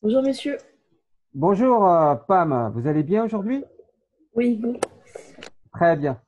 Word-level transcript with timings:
Bonjour 0.00 0.22
monsieur. 0.22 0.58
Bonjour 1.34 1.86
euh, 1.88 2.14
Pam, 2.14 2.70
vous 2.74 2.86
allez 2.86 3.02
bien 3.02 3.24
aujourd'hui? 3.24 3.64
Oui, 4.34 4.56
bon. 4.56 4.78
Très 5.72 5.96
bien. 5.96 6.20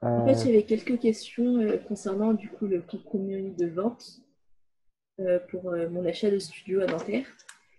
En 0.00 0.24
fait, 0.24 0.32
Euh, 0.32 0.44
j'avais 0.44 0.62
quelques 0.64 0.98
questions 0.98 1.56
euh, 1.58 1.78
concernant 1.78 2.32
du 2.32 2.48
coup 2.48 2.66
le 2.66 2.80
compromis 2.80 3.50
de 3.50 3.66
vente 3.66 4.20
euh, 5.20 5.38
pour 5.50 5.64
mon 5.64 6.04
achat 6.06 6.30
de 6.30 6.38
studio 6.38 6.80
à 6.82 6.86
Nanterre. 6.86 7.26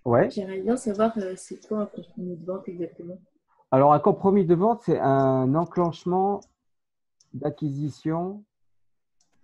ouais. 0.05 0.29
J'aimerais 0.29 0.61
bien 0.61 0.77
savoir 0.77 1.13
c'est 1.35 1.65
quoi 1.67 1.79
un 1.79 1.85
compromis 1.85 2.35
de 2.35 2.45
vente 2.45 2.67
exactement? 2.67 3.17
Alors 3.71 3.93
un 3.93 3.99
compromis 3.99 4.45
de 4.45 4.55
vente, 4.55 4.81
c'est 4.83 4.99
un 4.99 5.55
enclenchement 5.55 6.41
d'acquisition. 7.33 8.43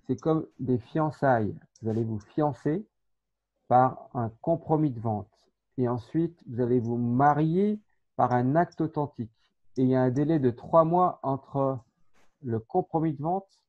C'est 0.08 0.20
comme 0.20 0.46
des 0.60 0.78
fiançailles. 0.78 1.56
Vous 1.82 1.90
allez 1.90 2.04
vous 2.04 2.20
fiancer 2.20 2.86
par 3.68 4.10
un 4.14 4.30
compromis 4.42 4.92
de 4.92 5.00
vente. 5.00 5.30
Et 5.80 5.88
ensuite, 5.88 6.44
vous 6.46 6.60
allez 6.60 6.82
vous 6.82 6.98
marier 6.98 7.80
par 8.18 8.34
un 8.34 8.58
acte 8.58 8.82
authentique. 8.82 9.32
Et 9.78 9.84
il 9.84 9.88
y 9.88 9.96
a 9.96 10.02
un 10.02 10.10
délai 10.10 10.38
de 10.38 10.52
trois 10.52 10.84
mois 10.84 11.22
entre 11.24 11.80
le 12.42 12.60
compromis 12.60 13.14
de 13.14 13.22
vente 13.22 13.62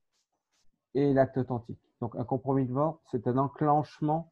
et 0.93 1.13
l'acte 1.13 1.37
authentique. 1.37 1.79
Donc 2.01 2.17
un 2.17 2.25
compromis 2.25 2.65
de 2.65 2.73
vente, 2.73 2.99
c'est 3.11 3.27
un 3.27 3.37
enclenchement 3.37 4.29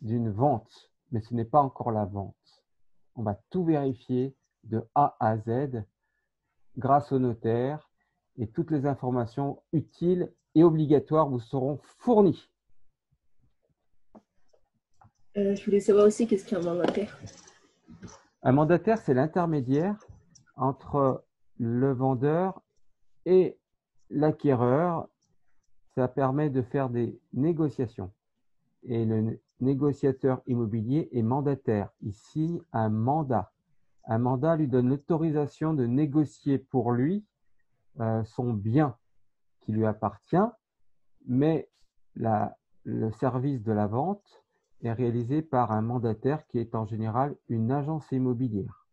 d'une 0.00 0.30
vente, 0.30 0.90
mais 1.12 1.20
ce 1.20 1.34
n'est 1.34 1.44
pas 1.44 1.60
encore 1.60 1.90
la 1.90 2.06
vente. 2.06 2.64
On 3.16 3.22
va 3.22 3.38
tout 3.50 3.64
vérifier 3.64 4.34
de 4.62 4.82
A 4.94 5.14
à 5.20 5.36
Z 5.36 5.84
grâce 6.78 7.12
au 7.12 7.18
notaire 7.18 7.90
et 8.38 8.48
toutes 8.48 8.70
les 8.70 8.86
informations 8.86 9.62
utiles 9.74 10.32
et 10.54 10.64
obligatoires 10.64 11.28
vous 11.28 11.40
seront 11.40 11.78
fournies. 11.98 12.48
Euh, 15.36 15.54
je 15.54 15.64
voulais 15.64 15.80
savoir 15.80 16.06
aussi 16.06 16.26
qu'est-ce 16.26 16.46
qu'un 16.46 16.60
mandataire. 16.60 17.18
Un 18.42 18.52
mandataire, 18.52 18.98
c'est 18.98 19.14
l'intermédiaire 19.14 19.96
entre 20.56 21.24
le 21.58 21.92
vendeur 21.92 22.62
et 23.26 23.58
l'acquéreur. 24.10 25.08
Ça 25.94 26.08
permet 26.08 26.50
de 26.50 26.62
faire 26.62 26.88
des 26.90 27.18
négociations. 27.32 28.12
Et 28.82 29.04
le 29.04 29.20
né- 29.20 29.40
négociateur 29.60 30.40
immobilier 30.46 31.08
est 31.12 31.22
mandataire. 31.22 31.90
Il 32.00 32.12
signe 32.12 32.60
un 32.72 32.88
mandat. 32.88 33.52
Un 34.06 34.18
mandat 34.18 34.56
lui 34.56 34.68
donne 34.68 34.88
l'autorisation 34.88 35.72
de 35.72 35.86
négocier 35.86 36.58
pour 36.58 36.92
lui 36.92 37.24
euh, 38.00 38.22
son 38.24 38.52
bien 38.52 38.96
qui 39.60 39.72
lui 39.72 39.86
appartient, 39.86 40.36
mais 41.26 41.68
le 42.16 43.10
service 43.12 43.62
de 43.62 43.72
la 43.72 43.86
vente 43.86 44.43
est 44.86 44.92
réalisé 44.92 45.42
par 45.42 45.72
un 45.72 45.82
mandataire 45.82 46.46
qui 46.46 46.58
est 46.58 46.74
en 46.74 46.86
général 46.86 47.36
une 47.48 47.70
agence 47.70 48.10
immobilière, 48.12 48.86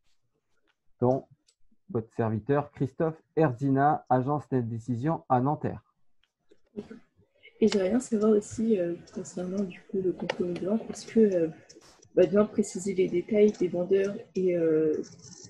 dont 1.00 1.28
votre 1.90 2.12
serviteur 2.14 2.72
Christophe 2.72 3.22
Erzina, 3.36 4.06
agence 4.10 4.48
de 4.50 4.62
décision 4.62 5.24
à 5.30 5.42
Nanterre. 5.42 5.84
Et 7.60 7.68
j'aimerais 7.68 7.90
bien 7.90 8.00
savoir 8.00 8.32
aussi 8.32 8.80
euh, 8.80 8.96
concernant 9.14 9.64
du 9.64 9.82
coup 9.92 10.02
le 10.02 10.14
compromis 10.14 10.54
de 10.54 10.66
vente, 10.66 10.82
est-ce 10.90 11.06
que 11.06 11.20
euh, 11.20 11.48
bah, 12.16 12.26
bien 12.26 12.46
préciser 12.46 12.94
les 12.94 13.08
détails 13.08 13.52
des 13.52 13.68
vendeurs 13.68 14.16
et 14.36 14.56
euh, 14.56 15.02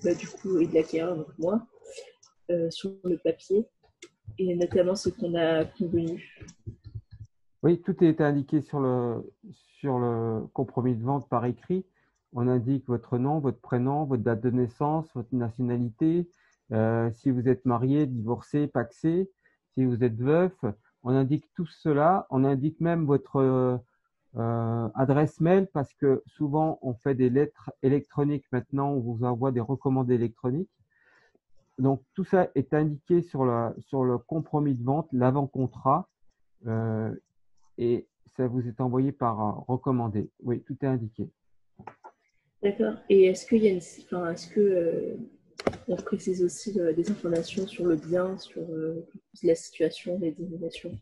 bah, 0.04 0.14
du 0.14 0.28
coup 0.28 0.58
et 0.58 0.66
de 0.66 0.74
l'acquéreur, 0.74 1.16
donc 1.16 1.38
moi, 1.38 1.66
euh, 2.50 2.70
sur 2.70 2.92
le 3.04 3.16
papier, 3.18 3.66
et 4.38 4.54
notamment 4.54 4.94
ce 4.94 5.08
qu'on 5.08 5.34
a 5.34 5.64
convenu. 5.64 6.38
Oui, 7.62 7.80
tout 7.80 8.02
est 8.04 8.20
indiqué 8.20 8.60
sur 8.60 8.80
le, 8.80 9.22
sur 9.82 9.98
le 9.98 10.46
compromis 10.52 10.94
de 10.94 11.02
vente 11.02 11.28
par 11.28 11.44
écrit. 11.44 11.84
On 12.32 12.46
indique 12.46 12.86
votre 12.86 13.18
nom, 13.18 13.40
votre 13.40 13.60
prénom, 13.60 14.04
votre 14.04 14.22
date 14.22 14.40
de 14.40 14.50
naissance, 14.50 15.12
votre 15.12 15.34
nationalité, 15.34 16.28
euh, 16.70 17.10
si 17.10 17.32
vous 17.32 17.48
êtes 17.48 17.64
marié, 17.66 18.06
divorcé, 18.06 18.68
paxé, 18.68 19.28
si 19.74 19.84
vous 19.84 20.04
êtes 20.04 20.20
veuf. 20.20 20.54
On 21.02 21.10
indique 21.10 21.50
tout 21.56 21.66
cela. 21.66 22.28
On 22.30 22.44
indique 22.44 22.80
même 22.80 23.06
votre 23.06 23.38
euh, 24.36 24.88
adresse 24.94 25.40
mail 25.40 25.66
parce 25.74 25.92
que 25.94 26.22
souvent 26.26 26.78
on 26.80 26.94
fait 26.94 27.16
des 27.16 27.28
lettres 27.28 27.72
électroniques 27.82 28.46
maintenant, 28.52 28.92
on 28.92 29.00
vous 29.00 29.24
envoie 29.24 29.50
des 29.50 29.60
recommandés 29.60 30.14
électroniques. 30.14 30.70
Donc 31.78 32.04
tout 32.14 32.24
ça 32.24 32.50
est 32.54 32.72
indiqué 32.72 33.20
sur 33.20 33.44
le 33.44 34.18
compromis 34.18 34.76
de 34.76 34.84
vente, 34.84 35.08
l'avant-contrat. 35.12 36.08
Euh, 36.68 37.12
et 37.78 38.06
ça 38.36 38.46
vous 38.46 38.66
est 38.66 38.80
envoyé 38.80 39.12
par 39.12 39.40
euh, 39.40 39.52
recommandé. 39.68 40.30
Oui, 40.42 40.62
tout 40.62 40.76
est 40.82 40.86
indiqué. 40.86 41.30
D'accord. 42.62 42.94
Et 43.08 43.24
est-ce 43.24 43.46
qu'il 43.46 43.62
y 43.64 43.68
a 43.68 43.70
une, 43.70 43.80
enfin, 44.04 44.30
est-ce 44.30 44.48
que 44.48 44.60
euh, 44.60 45.16
on 45.88 45.96
précise 45.96 46.44
aussi 46.44 46.78
euh, 46.78 46.92
des 46.92 47.10
informations 47.10 47.66
sur 47.66 47.86
le 47.86 47.96
bien, 47.96 48.38
sur 48.38 48.62
euh, 48.62 49.06
la 49.42 49.54
situation, 49.54 50.18
les 50.20 50.30
désignations? 50.30 50.92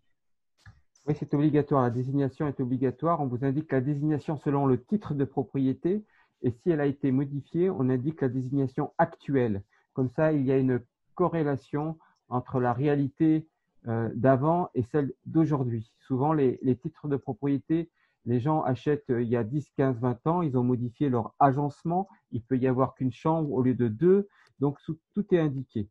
Oui, 1.07 1.15
c'est 1.19 1.33
obligatoire. 1.35 1.83
La 1.83 1.91
désignation 1.91 2.49
est 2.49 2.61
obligatoire. 2.61 3.21
On 3.21 3.27
vous 3.27 3.45
indique 3.45 3.73
la 3.73 3.81
désignation 3.81 4.39
selon 4.39 4.67
le 4.67 4.83
titre 4.83 5.15
de 5.15 5.25
propriété. 5.25 6.05
Et 6.43 6.51
si 6.51 6.71
elle 6.71 6.81
a 6.81 6.87
été 6.87 7.11
modifiée, 7.11 7.69
on 7.69 7.91
indique 7.91 8.23
la 8.23 8.29
désignation 8.29 8.93
actuelle. 8.97 9.63
Comme 9.93 10.09
ça, 10.11 10.33
il 10.33 10.47
y 10.47 10.53
a 10.53 10.57
une 10.57 10.81
corrélation 11.15 11.99
entre 12.29 12.61
la 12.61 12.73
réalité 12.73 13.47
d'avant 13.87 14.69
et 14.75 14.83
celle 14.83 15.13
d'aujourd'hui. 15.27 15.91
Souvent, 16.01 16.33
les, 16.33 16.59
les 16.63 16.77
titres 16.77 17.09
de 17.09 17.17
propriété, 17.17 17.91
les 18.27 18.41
gens 18.41 18.63
achètent 18.63 19.11
euh, 19.11 19.23
il 19.23 19.29
y 19.29 19.37
a 19.37 19.45
10, 19.45 19.71
15, 19.77 19.99
20 20.01 20.27
ans, 20.27 20.43
ils 20.43 20.57
ont 20.57 20.63
modifié 20.63 21.09
leur 21.09 21.35
agencement. 21.39 22.09
Il 22.33 22.43
peut 22.43 22.59
y 22.59 22.67
avoir 22.67 22.95
qu'une 22.95 23.13
chambre 23.13 23.51
au 23.53 23.63
lieu 23.63 23.75
de 23.75 23.89
deux. 23.89 24.29
Donc, 24.59 24.79
tout 25.15 25.35
est 25.35 25.39
indiqué. 25.39 25.89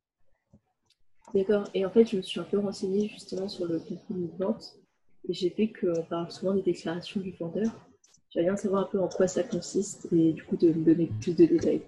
D'accord. 1.33 1.65
Et 1.73 1.85
en 1.85 1.89
fait, 1.89 2.05
je 2.05 2.17
me 2.17 2.21
suis 2.21 2.39
un 2.39 2.43
peu 2.43 2.59
renseignée 2.59 3.07
justement 3.07 3.47
sur 3.47 3.65
le 3.65 3.79
compromis 3.79 4.27
de 4.27 4.37
vente 4.37 4.79
et 5.27 5.33
j'ai 5.33 5.49
vu 5.49 5.71
qu'on 5.73 6.03
parle 6.03 6.31
souvent 6.31 6.53
des 6.53 6.61
déclarations 6.61 7.19
du 7.19 7.31
vendeur. 7.31 7.69
J'aimerais 8.29 8.51
bien 8.51 8.57
savoir 8.57 8.83
un 8.83 8.87
peu 8.91 9.01
en 9.01 9.07
quoi 9.07 9.27
ça 9.27 9.43
consiste 9.43 10.07
et 10.11 10.33
du 10.33 10.43
coup 10.43 10.55
de 10.55 10.67
me 10.67 10.85
donner 10.85 11.11
plus 11.19 11.35
de 11.35 11.45
détails. 11.45 11.81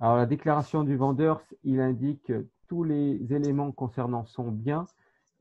Alors, 0.00 0.16
la 0.16 0.26
déclaration 0.26 0.82
du 0.82 0.96
vendeur, 0.96 1.42
il 1.62 1.78
indique 1.80 2.32
tous 2.68 2.84
les 2.84 3.32
éléments 3.32 3.70
concernant 3.70 4.24
son 4.24 4.50
bien, 4.50 4.80
euh, 4.80 4.86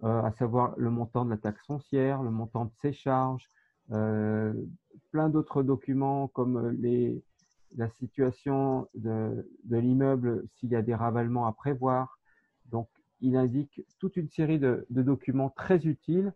à 0.04 0.32
savoir 0.32 0.74
le 0.78 0.90
montant 0.90 1.26
de 1.26 1.30
la 1.30 1.38
taxe 1.38 1.66
foncière, 1.66 2.24
le 2.24 2.32
montant 2.32 2.66
de 2.66 2.72
ses 2.82 2.92
charges, 2.92 3.50
euh, 3.92 4.54
plein 5.12 5.30
d'autres 5.30 5.64
documents 5.64 6.28
comme 6.30 6.72
les, 6.72 7.24
la 7.76 7.90
situation 7.90 8.88
de, 8.96 9.46
l'immeuble 9.70 10.46
s'il 10.56 10.70
y 10.70 10.76
a 10.76 10.82
des 10.82 10.96
ravalements 10.96 11.46
à 11.46 11.52
prévoir. 11.52 12.20
Donc, 12.70 12.90
il 13.22 13.36
indique 13.36 13.82
toute 14.00 14.18
une 14.18 14.30
série 14.30 14.60
de, 14.60 14.86
documents 14.90 15.50
très 15.50 15.86
utiles, 15.86 16.34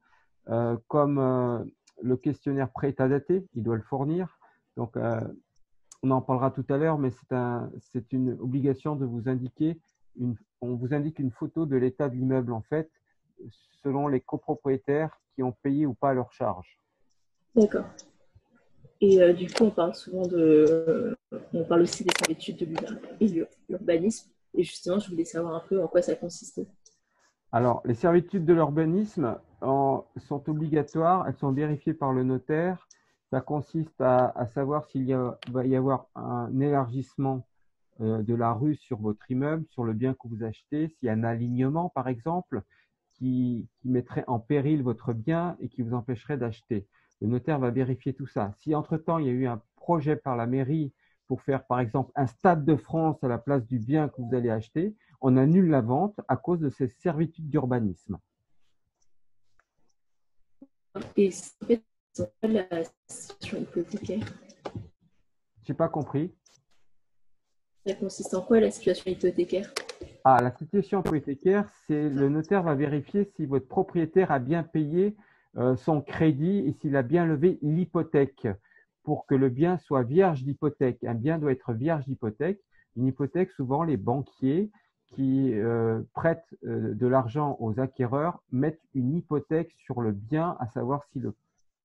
euh, 0.50 0.78
comme 0.88 1.18
euh, 1.18 1.64
le 2.02 2.18
questionnaire 2.18 2.70
pré-état 2.70 3.08
daté, 3.08 3.48
il 3.56 3.64
doit 3.64 3.78
le 3.78 3.82
fournir. 3.82 4.38
Donc, 4.78 4.96
euh, 4.98 5.22
on 6.04 6.12
en 6.12 6.22
parlera 6.22 6.52
tout 6.52 6.66
à 6.70 6.78
l'heure, 6.78 7.00
mais 7.00 7.10
c'est 7.10 7.34
un, 7.34 7.72
c'est 7.80 8.14
une 8.14 8.32
obligation 8.40 8.96
de 8.96 9.06
vous 9.06 9.28
indiquer, 9.28 9.80
on 10.62 10.76
vous 10.76 10.94
indique 10.94 11.20
une 11.20 11.32
photo 11.32 11.66
de 11.66 11.76
l'état 11.76 12.10
de 12.10 12.16
l'immeuble 12.16 12.54
en 12.54 12.62
fait, 12.62 12.90
selon 13.84 14.08
les 14.08 14.22
copropriétaires 14.22 15.20
qui 15.34 15.44
ont 15.44 15.52
payé 15.52 15.86
ou 15.86 15.94
pas 15.94 16.14
leurs 16.14 16.32
charges. 16.32 16.80
D'accord. 17.56 17.86
Et 19.02 19.22
euh, 19.22 19.34
du 19.34 19.48
coup, 19.48 19.66
on 19.66 19.72
parle 19.72 19.94
souvent 19.94 20.26
de. 20.28 21.16
On 21.54 21.64
parle 21.66 21.82
aussi 21.82 22.04
des 22.04 22.14
servitudes 22.18 22.58
de 22.58 23.48
l'urbanisme. 23.70 24.32
Et 24.54 24.64
justement, 24.64 25.00
je 25.00 25.10
voulais 25.10 25.26
savoir 25.26 25.56
un 25.56 25.64
peu 25.68 25.84
en 25.84 25.88
quoi 25.88 26.02
ça 26.02 26.16
consistait. 26.16 26.68
Alors, 27.52 27.82
les 27.86 27.94
servitudes 27.94 28.46
de 28.46 28.54
l'urbanisme 28.54 29.38
sont 29.62 30.50
obligatoires, 30.50 31.28
elles 31.28 31.36
sont 31.36 31.52
vérifiées 31.52 31.94
par 31.94 32.14
le 32.14 32.24
notaire. 32.24 32.88
Ça 33.32 33.42
consiste 33.42 34.00
à, 34.00 34.28
à 34.30 34.46
savoir 34.48 34.86
s'il 34.86 35.14
va 35.52 35.66
y 35.66 35.76
avoir 35.76 36.08
un 36.16 36.60
élargissement 36.60 37.46
euh, 38.02 38.22
de 38.24 38.36
la 38.36 38.52
rue 38.52 38.76
sur 38.76 39.00
votre 39.00 39.32
immeuble, 39.32 39.66
sur 39.70 39.86
le 39.86 39.94
bien 39.94 40.14
que 40.14 40.28
vous 40.28 40.44
achetez, 40.44 40.90
s'il 40.90 41.08
y 41.08 41.10
a 41.10 41.14
un 41.14 41.24
alignement, 41.24 41.88
par 41.88 42.10
exemple, 42.10 42.62
qui, 43.16 43.68
qui 43.80 43.90
mettrait 43.90 44.24
en 44.28 44.40
péril 44.40 44.84
votre 44.84 45.14
bien 45.14 45.58
et 45.60 45.70
qui 45.70 45.82
vous 45.82 45.94
empêcherait 45.94 46.38
d'acheter. 46.38 46.88
Le 47.22 47.28
notaire 47.28 47.60
va 47.60 47.72
vérifier 47.72 48.14
tout 48.14 48.28
ça. 48.28 48.52
Si 48.60 48.76
entre-temps, 48.76 49.20
il 49.20 49.26
y 49.26 49.30
a 49.30 49.34
eu 49.34 49.48
un 49.48 49.62
projet 49.76 50.16
par 50.16 50.36
la 50.36 50.48
mairie 50.48 50.94
pour 51.28 51.42
faire, 51.42 51.66
par 51.66 51.80
exemple, 51.80 52.12
un 52.16 52.28
stade 52.28 52.66
de 52.66 52.76
France 52.76 53.24
à 53.24 53.28
la 53.28 53.38
place 53.38 53.66
du 53.66 53.80
bien 53.80 54.10
que 54.10 54.22
vous 54.22 54.36
allez 54.36 54.50
acheter, 54.50 54.96
on 55.22 55.38
annule 55.38 55.70
la 55.70 55.82
vente 55.82 56.20
à 56.28 56.38
cause 56.38 56.60
de 56.60 56.70
ces 56.70 56.88
servitudes 56.88 57.50
d'urbanisme. 57.50 58.20
Et 61.18 61.30
la 62.44 62.84
situation 63.08 63.60
hypothécaire 63.60 64.26
J'ai 65.64 65.74
pas 65.74 65.90
compris. 65.90 66.34
Ça 67.86 67.96
consiste 67.96 68.34
en 68.34 68.42
quoi 68.42 68.60
la 68.60 68.72
situation 68.72 69.12
hypothécaire? 69.12 69.74
Ah, 70.28 70.42
la 70.42 70.50
situation 70.50 71.02
hypothécaire, 71.02 71.70
c'est 71.86 72.10
le 72.10 72.30
notaire 72.30 72.64
va 72.64 72.74
vérifier 72.74 73.26
si 73.36 73.46
votre 73.46 73.68
propriétaire 73.68 74.32
a 74.32 74.40
bien 74.40 74.64
payé 74.64 75.16
euh, 75.56 75.76
son 75.76 76.02
crédit 76.02 76.64
et 76.66 76.72
s'il 76.72 76.96
a 76.96 77.04
bien 77.04 77.28
levé 77.28 77.60
l'hypothèque 77.62 78.48
pour 79.04 79.28
que 79.28 79.36
le 79.36 79.50
bien 79.50 79.78
soit 79.78 80.02
vierge 80.02 80.44
d'hypothèque. 80.44 81.04
Un 81.04 81.14
bien 81.14 81.38
doit 81.38 81.52
être 81.52 81.74
vierge 81.74 82.06
d'hypothèque. 82.06 82.60
Une 82.98 83.06
hypothèque, 83.06 83.52
souvent, 83.52 83.84
les 83.84 83.98
banquiers 83.98 84.72
qui 85.14 85.54
euh, 85.54 86.02
prêtent 86.16 86.56
euh, 86.66 86.96
de 86.96 87.06
l'argent 87.06 87.56
aux 87.60 87.80
acquéreurs 87.80 88.42
mettent 88.52 88.82
une 88.96 89.14
hypothèque 89.14 89.76
sur 89.78 90.02
le 90.02 90.12
bien, 90.12 90.58
à 90.60 90.66
savoir 90.70 91.04
si 91.14 91.22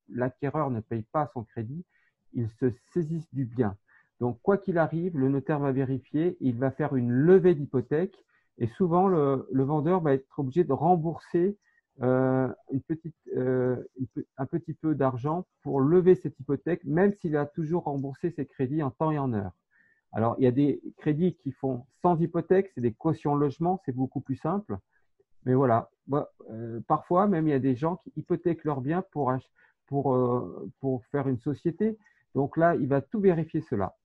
l'acquéreur 0.09 0.71
ne 0.71 0.81
paye 0.81 1.05
pas 1.13 1.27
son 1.27 1.45
crédit, 1.45 1.85
ils 2.33 2.49
se 2.49 2.71
saisissent 2.95 3.35
du 3.35 3.45
bien. 3.45 3.77
Donc, 4.19 4.39
quoi 4.41 4.57
qu'il 4.57 4.79
arrive, 4.79 5.19
le 5.19 5.29
notaire 5.29 5.59
va 5.59 5.73
vérifier, 5.73 6.39
il 6.41 6.59
va 6.59 6.71
faire 6.71 6.97
une 6.97 7.11
levée 7.11 7.55
d'hypothèque 7.55 8.25
et 8.61 8.69
souvent 8.69 9.09
le, 9.09 9.47
vendeur 9.53 10.01
va 10.01 10.15
être 10.15 10.39
obligé 10.39 10.65
de 10.65 10.73
rembourser 10.73 11.57
euh, 12.03 12.49
petite, 12.87 13.15
un 13.35 14.47
petit 14.47 14.75
peu 14.75 14.95
d'argent 14.95 15.47
pour 15.62 15.81
lever 15.81 16.15
cette 16.15 16.39
hypothèque, 16.39 16.85
même 16.85 17.12
s'il 17.21 17.37
a 17.37 17.47
toujours 17.47 17.85
remboursé 17.85 18.31
ses 18.31 18.47
crédits 18.47 18.83
en 18.83 18.91
temps 18.91 19.11
et 19.11 19.19
en 19.19 19.33
heure. 19.33 19.53
Alors, 20.12 20.35
il 20.39 20.45
y 20.45 20.49
a 20.49 20.53
des 20.53 20.81
crédits 20.97 21.35
qui 21.37 21.53
font 21.53 21.87
sans 22.03 22.21
hypothèque, 22.21 22.71
c'est 22.75 22.81
des 22.81 22.93
cautions 22.93 23.35
logement, 23.35 23.81
c'est 23.85 23.95
beaucoup 23.95 24.21
plus 24.21 24.37
simple. 24.37 24.79
Mais 25.47 25.55
voilà, 25.55 25.91
euh, 26.51 26.81
parfois 26.87 27.27
même 27.27 27.47
il 27.47 27.51
y 27.51 27.55
a 27.55 27.61
des 27.61 27.77
gens 27.77 27.97
qui 27.97 28.13
hypothèquent 28.17 28.65
leurs 28.65 28.81
biens 28.81 29.05
pour, 29.13 29.33
pour, 29.87 30.15
euh, 30.15 30.69
pour 30.81 31.05
faire 31.06 31.29
une 31.29 31.39
société. 31.39 31.97
Donc 32.35 32.56
là, 32.56 32.75
il 32.75 32.89
va 32.89 33.01
tout 33.01 33.21
vérifier 33.21 33.61
cela. 33.61 33.97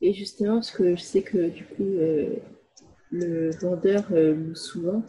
Et 0.00 0.12
justement, 0.12 0.54
parce 0.56 0.70
que 0.70 0.94
je 0.96 1.02
sais 1.02 1.22
que 1.22 1.48
du 1.48 1.64
coup, 1.64 1.82
euh, 1.82 2.36
le 3.18 3.50
vendeur 3.60 4.04
loue 4.10 4.54
souvent, 4.54 5.02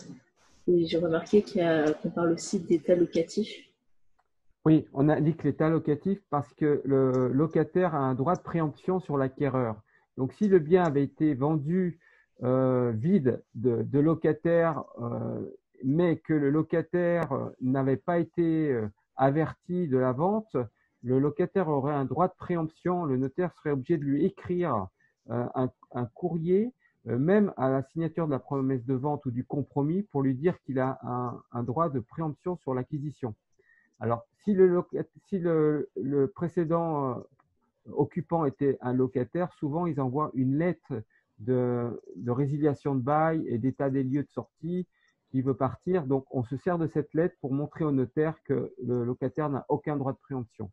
et 0.68 0.86
j'ai 0.86 0.98
remarqué 0.98 1.44
qu'on 1.44 2.10
parle 2.10 2.32
aussi 2.32 2.60
d'état 2.60 2.96
locatif. 2.96 3.50
Oui, 4.66 4.86
on 4.94 5.08
indique 5.08 5.44
l'état 5.44 5.70
locatif 5.70 6.20
parce 6.30 6.54
que 6.54 6.82
le 6.84 7.30
locataire 7.30 7.96
a 7.96 8.00
un 8.00 8.16
droit 8.16 8.36
de 8.36 8.42
préemption 8.42 9.00
sur 9.00 9.18
l'acquéreur. 9.18 9.82
Donc, 10.18 10.34
si 10.34 10.48
le 10.48 10.60
bien 10.60 10.84
avait 10.84 11.04
été 11.04 11.36
vendu 11.36 12.00
euh, 12.44 12.92
vide 12.92 13.44
de, 13.56 14.00
locataire, 14.00 14.84
euh, 15.02 15.58
mais 15.84 16.18
que 16.18 16.34
le 16.34 16.52
locataire 16.52 17.32
euh, 17.32 17.50
n'avait 17.62 17.98
pas 17.98 18.20
été 18.20 18.80
averti 19.16 19.88
de 19.88 19.98
la 19.98 20.12
vente, 20.12 20.56
le 21.02 21.18
locataire 21.18 21.68
aurait 21.68 21.96
un 21.96 22.06
droit 22.06 22.28
de 22.28 22.36
préemption. 22.38 23.06
Le 23.06 23.18
notaire 23.18 23.54
serait 23.54 23.72
obligé 23.72 23.98
de 23.98 24.04
lui 24.04 24.26
écrire 24.26 24.88
un, 25.30 25.70
courrier, 26.14 26.74
même 27.08 27.54
à 27.58 27.70
la 27.70 27.84
signature 27.84 28.28
de 28.28 28.32
la 28.32 28.40
promesse 28.40 28.86
de 28.86 28.94
vente 28.94 29.26
ou 29.26 29.32
du 29.32 29.44
compromis, 29.44 30.04
pour 30.04 30.22
lui 30.24 30.36
dire 30.36 30.60
qu'il 30.64 30.80
a 30.80 31.00
un 31.52 31.64
droit 31.64 31.90
de 31.90 32.00
préemption 32.00 32.58
sur 32.58 32.74
l'acquisition. 32.74 33.34
Alors, 34.00 34.26
si 34.44 34.54
le, 34.54 36.28
précédent 36.28 37.10
euh, 37.10 37.92
occupant 37.92 38.46
était 38.46 38.78
un 38.82 38.94
locataire, 38.94 39.52
souvent 39.54 39.88
ils 39.88 40.00
envoient 40.00 40.32
une 40.34 40.58
lettre 40.58 41.02
de, 41.40 42.00
résiliation 42.28 42.96
de 42.96 43.02
bail 43.02 43.46
et 43.48 43.58
d'état 43.58 43.90
des 43.90 44.04
lieux 44.04 44.24
de 44.24 44.30
sortie 44.30 44.88
qui 45.30 45.42
veut 45.42 45.56
partir. 45.56 46.06
Donc, 46.06 46.26
on 46.32 46.44
se 46.44 46.56
sert 46.58 46.78
de 46.78 46.88
cette 46.88 47.14
lettre 47.14 47.36
pour 47.42 47.54
montrer 47.54 47.84
au 47.84 47.92
notaire 47.92 48.42
que 48.44 48.74
le 48.84 49.04
locataire 49.04 49.50
n'a 49.50 49.66
aucun 49.68 49.98
droit 49.98 50.14
de 50.14 50.20
préemption. 50.20 50.72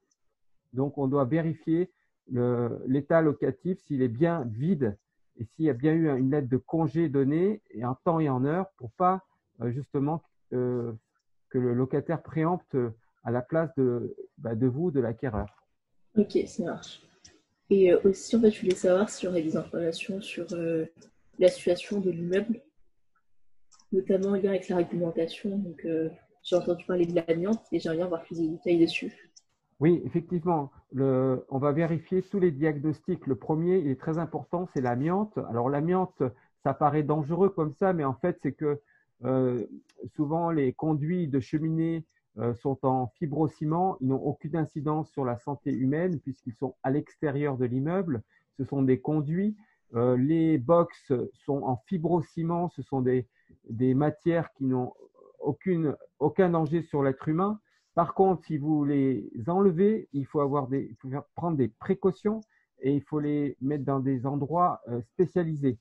Donc, 0.73 0.99
on 0.99 1.09
doit 1.09 1.25
vérifier 1.25 1.91
l'état 2.29 3.21
locatif, 3.21 3.79
s'il 3.81 4.03
est 4.03 4.09
bien 4.09 4.45
vide 4.47 4.97
et 5.39 5.45
s'il 5.45 5.65
y 5.65 5.71
a 5.71 5.75
bien 5.75 5.93
eu 5.93 6.09
une 6.09 6.31
lettre 6.31 6.49
de 6.49 6.57
congé 6.57 7.09
donnée 7.09 7.63
et 7.71 7.85
en 7.85 7.95
temps 7.95 8.21
et 8.21 8.29
en 8.29 8.45
heure 8.45 8.67
pour 8.77 8.91
pas 8.93 9.23
euh, 9.61 9.71
justement 9.71 10.23
euh, 10.53 10.93
que 11.49 11.59
le 11.59 11.75
locataire 11.75 12.23
préempte 12.23 12.77
à 13.25 13.31
la 13.31 13.43
place 13.43 13.71
de, 13.77 14.17
bah, 14.39 14.55
de 14.55 14.67
vous, 14.67 14.91
de 14.91 15.01
l'acquéreur. 15.01 15.47
Ok, 16.17 16.39
ça 16.47 16.63
marche. 16.65 17.01
Et 17.71 17.93
euh, 17.93 18.01
aussi, 18.05 18.37
en 18.37 18.41
fait, 18.41 18.51
je 18.51 18.61
voulais 18.61 18.75
savoir 18.75 19.09
si 19.09 19.27
on 19.27 19.31
avait 19.31 19.43
des 19.43 19.57
informations 19.57 20.21
sur 20.21 20.47
euh, 20.53 20.85
la 21.39 21.49
situation 21.49 22.01
de 22.01 22.11
l'immeuble, 22.11 22.61
notamment 23.93 24.31
en 24.31 24.35
lien 24.35 24.51
avec 24.51 24.69
la 24.69 24.77
réglementation. 24.77 25.59
Donc, 25.59 25.85
euh, 25.85 26.11
j'ai 26.43 26.57
entendu 26.57 26.85
parler 26.85 27.07
de 27.07 27.15
l'amiante 27.15 27.65
et 27.73 27.81
j'aimerais 27.81 27.99
bien 27.99 28.07
voir 28.07 28.23
plus 28.23 28.39
de 28.39 28.47
détails 28.47 28.79
dessus. 28.79 29.31
Oui, 29.81 30.01
effectivement, 30.05 30.71
on 30.97 31.59
va 31.59 31.73
vérifier 31.73 32.23
tous 32.23 32.39
les 32.39 32.53
diagnostics. 32.53 33.27
Le 33.27 33.35
premier, 33.35 33.79
il 33.79 33.89
est 33.89 34.01
très 34.01 34.19
important, 34.19 34.69
c'est 34.73 34.81
l'amiante. 34.81 35.39
Alors, 35.51 35.69
l'amiante, 35.69 36.23
ça 36.63 36.75
paraît 36.75 37.03
dangereux 37.03 37.51
comme 37.51 37.73
ça, 37.73 37.93
mais 37.93 38.05
en 38.05 38.15
fait, 38.15 38.39
c'est 38.43 38.53
que 38.53 38.81
souvent 40.15 40.51
les 40.51 40.73
conduits 40.73 41.29
de 41.29 41.41
cheminée 41.41 42.05
euh, 42.39 42.53
sont 42.55 42.79
en 42.85 43.07
fibrociment, 43.19 43.97
ils 44.01 44.09
n'ont 44.09 44.21
aucune 44.21 44.57
incidence 44.57 45.09
sur 45.11 45.25
la 45.25 45.39
santé 45.39 45.73
humaine 45.73 46.19
puisqu'ils 46.19 46.55
sont 46.55 46.75
à 46.83 46.91
l'extérieur 46.91 47.57
de 47.57 47.65
l'immeuble. 47.65 48.23
Ce 48.57 48.65
sont 48.65 48.83
des 48.83 48.99
conduits. 48.99 49.57
Euh, 49.95 50.17
les 50.17 50.59
box 50.59 51.13
sont 51.45 51.63
en 51.63 51.77
fibrociment, 51.87 52.69
ce 52.71 52.83
sont 52.83 53.03
des, 53.03 53.29
matières 53.95 54.53
qui 54.55 54.65
n'ont 54.65 54.93
aucun 55.39 56.51
danger 56.51 56.83
sur 56.83 57.05
l'être 57.05 57.29
humain. 57.29 57.61
Par 57.95 58.15
contre, 58.15 58.45
si 58.45 58.59
vous 58.59 58.85
les 58.85 59.31
enlevez, 59.47 60.09
il 60.13 60.27
faut, 60.27 60.41
avoir 60.41 60.69
prendre 61.35 61.57
des 61.57 61.69
précautions 61.69 62.41
et 62.81 62.93
il 62.93 63.03
faut 63.03 63.21
les 63.21 63.57
mettre 63.61 63.85
dans 63.85 64.01
des 64.01 64.27
endroits 64.27 64.81
euh, 64.89 65.01
spécialisés. 65.03 65.79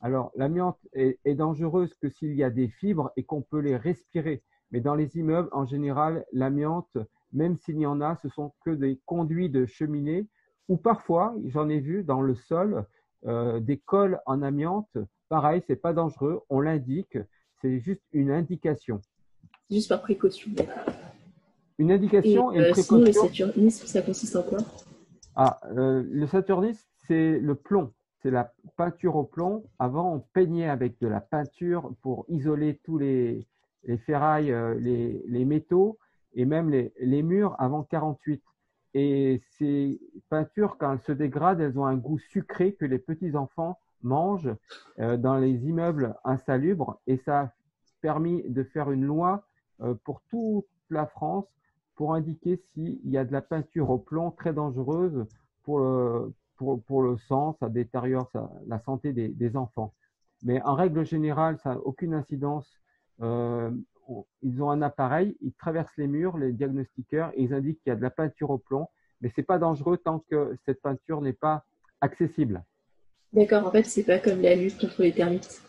Alors, 0.00 0.30
l'amiante 0.36 0.78
est, 0.92 1.18
est 1.24 1.34
dangereuse 1.34 1.92
que 1.94 2.08
s'il 2.08 2.34
y 2.34 2.44
a 2.44 2.50
des 2.50 2.68
fibres 2.68 3.10
et 3.16 3.24
qu'on 3.24 3.42
peut 3.42 3.58
les 3.58 3.76
respirer. 3.76 4.42
Mais 4.70 4.80
dans 4.80 4.94
les 4.94 5.16
immeubles, 5.16 5.48
en 5.52 5.66
général, 5.66 6.24
l'amiante, 6.32 6.96
même 7.32 7.56
s'il 7.56 7.78
y 7.78 7.86
en 7.86 8.00
a, 8.00 8.16
ce 8.22 8.28
sont 8.28 8.52
que 8.64 8.70
des 8.70 9.00
conduits 9.04 9.50
de 9.50 9.66
cheminée 9.66 10.28
ou 10.68 10.76
parfois, 10.76 11.34
j'en 11.46 11.68
ai 11.68 11.80
vu 11.80 12.02
dans 12.02 12.20
le 12.20 12.34
sol, 12.34 12.86
euh, 13.26 13.60
des 13.60 13.78
cols 13.78 14.20
en 14.26 14.42
amiante. 14.42 14.98
Pareil, 15.28 15.62
c'est 15.66 15.76
pas 15.76 15.92
dangereux, 15.92 16.42
on 16.48 16.60
l'indique, 16.60 17.18
c'est 17.60 17.78
juste 17.78 18.02
une 18.12 18.30
indication. 18.30 19.00
Juste 19.70 19.88
par 19.88 20.02
précaution. 20.02 20.50
Une 21.78 21.92
indication 21.92 22.52
et, 22.52 22.56
une 22.56 22.62
euh, 22.62 22.70
précaution. 22.70 22.98
le 22.98 23.12
saturnisme, 23.12 23.86
ça 23.86 24.02
consiste 24.02 24.36
en 24.36 24.42
quoi? 24.42 24.58
Ah, 25.34 25.60
euh, 25.76 26.02
le 26.10 26.26
saturnisme, 26.26 26.86
c'est 27.06 27.38
le 27.38 27.54
plomb. 27.54 27.92
C'est 28.22 28.30
la 28.30 28.52
peinture 28.76 29.16
au 29.16 29.24
plomb. 29.24 29.64
Avant, 29.78 30.14
on 30.14 30.20
peignait 30.20 30.68
avec 30.68 30.98
de 31.00 31.06
la 31.06 31.20
peinture 31.20 31.92
pour 32.00 32.24
isoler 32.28 32.80
tous 32.82 32.96
les, 32.96 33.46
les 33.84 33.98
ferrailles, 33.98 34.52
euh, 34.52 34.74
les, 34.78 35.44
métaux 35.44 35.98
et 36.34 36.46
même 36.46 36.70
les, 36.70 37.22
murs 37.22 37.54
avant 37.58 37.82
48. 37.82 38.42
Et 38.94 39.42
ces 39.58 40.00
peintures, 40.30 40.78
quand 40.78 40.94
elles 40.94 41.00
se 41.00 41.12
dégradent, 41.12 41.60
elles 41.60 41.78
ont 41.78 41.84
un 41.84 41.96
goût 41.96 42.18
sucré 42.18 42.72
que 42.72 42.86
les 42.86 42.98
petits-enfants 42.98 43.78
mangent 44.02 44.54
dans 44.96 45.36
les 45.36 45.66
immeubles 45.66 46.14
insalubres. 46.24 46.98
Et 47.06 47.18
ça 47.18 47.40
a 47.40 47.52
permis 48.00 48.42
de 48.48 48.62
faire 48.62 48.90
une 48.90 49.04
loi 49.04 49.44
pour 50.04 50.22
toute 50.30 50.66
la 50.88 51.06
France 51.06 51.46
pour 51.96 52.14
indiquer 52.14 52.62
s'il 52.72 53.00
y 53.08 53.18
a 53.18 53.24
de 53.24 53.32
la 53.32 53.42
peinture 53.42 53.90
au 53.90 53.98
plomb 53.98 54.30
très 54.30 54.52
dangereuse 54.52 55.26
pour 55.64 55.80
le, 55.80 56.32
pour, 56.56 57.02
le 57.02 57.16
sang, 57.28 57.56
ça 57.58 57.68
détériore 57.68 58.30
la 58.66 58.78
santé 58.80 59.12
des, 59.12 59.28
des, 59.28 59.56
enfants. 59.56 59.92
Mais 60.42 60.62
en 60.62 60.74
règle 60.74 61.04
générale, 61.04 61.58
ça 61.62 61.74
n'a 61.74 61.80
aucune 61.80 62.14
incidence 62.14 62.70
euh, 63.22 63.70
ils 64.42 64.62
ont 64.62 64.70
un 64.70 64.82
appareil, 64.82 65.36
ils 65.40 65.52
traversent 65.52 65.96
les 65.96 66.06
murs, 66.06 66.38
les 66.38 66.52
diagnostiqueurs, 66.52 67.32
et 67.34 67.42
ils 67.42 67.54
indiquent 67.54 67.80
qu'il 67.82 67.90
y 67.90 67.92
a 67.92 67.96
de 67.96 68.02
la 68.02 68.10
peinture 68.10 68.50
au 68.50 68.58
plomb, 68.58 68.88
mais 69.20 69.32
c'est 69.34 69.42
pas 69.42 69.58
dangereux 69.58 69.96
tant 69.96 70.20
que 70.30 70.56
cette 70.64 70.80
peinture 70.80 71.20
n'est 71.20 71.32
pas 71.32 71.64
accessible. 72.00 72.62
D'accord, 73.32 73.66
en 73.66 73.70
fait, 73.70 73.82
c'est 73.82 74.04
pas 74.04 74.18
comme 74.18 74.40
la 74.40 74.54
lutte 74.54 74.78
contre 74.78 75.02
les 75.02 75.12
termites. 75.12 75.60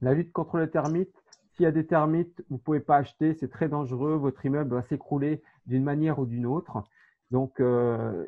La 0.00 0.12
lutte 0.12 0.32
contre 0.32 0.58
les 0.58 0.68
termites, 0.68 1.14
s'il 1.58 1.64
y 1.64 1.66
a 1.66 1.72
des 1.72 1.86
termites, 1.86 2.44
vous 2.50 2.58
pouvez 2.58 2.78
pas 2.78 2.98
acheter, 2.98 3.34
c'est 3.34 3.50
très 3.50 3.68
dangereux, 3.68 4.14
votre 4.14 4.46
immeuble 4.46 4.76
va 4.76 4.82
s'écrouler 4.82 5.42
d'une 5.66 5.82
manière 5.82 6.20
ou 6.20 6.24
d'une 6.24 6.46
autre. 6.46 6.84
Donc, 7.32 7.58
euh, 7.58 8.24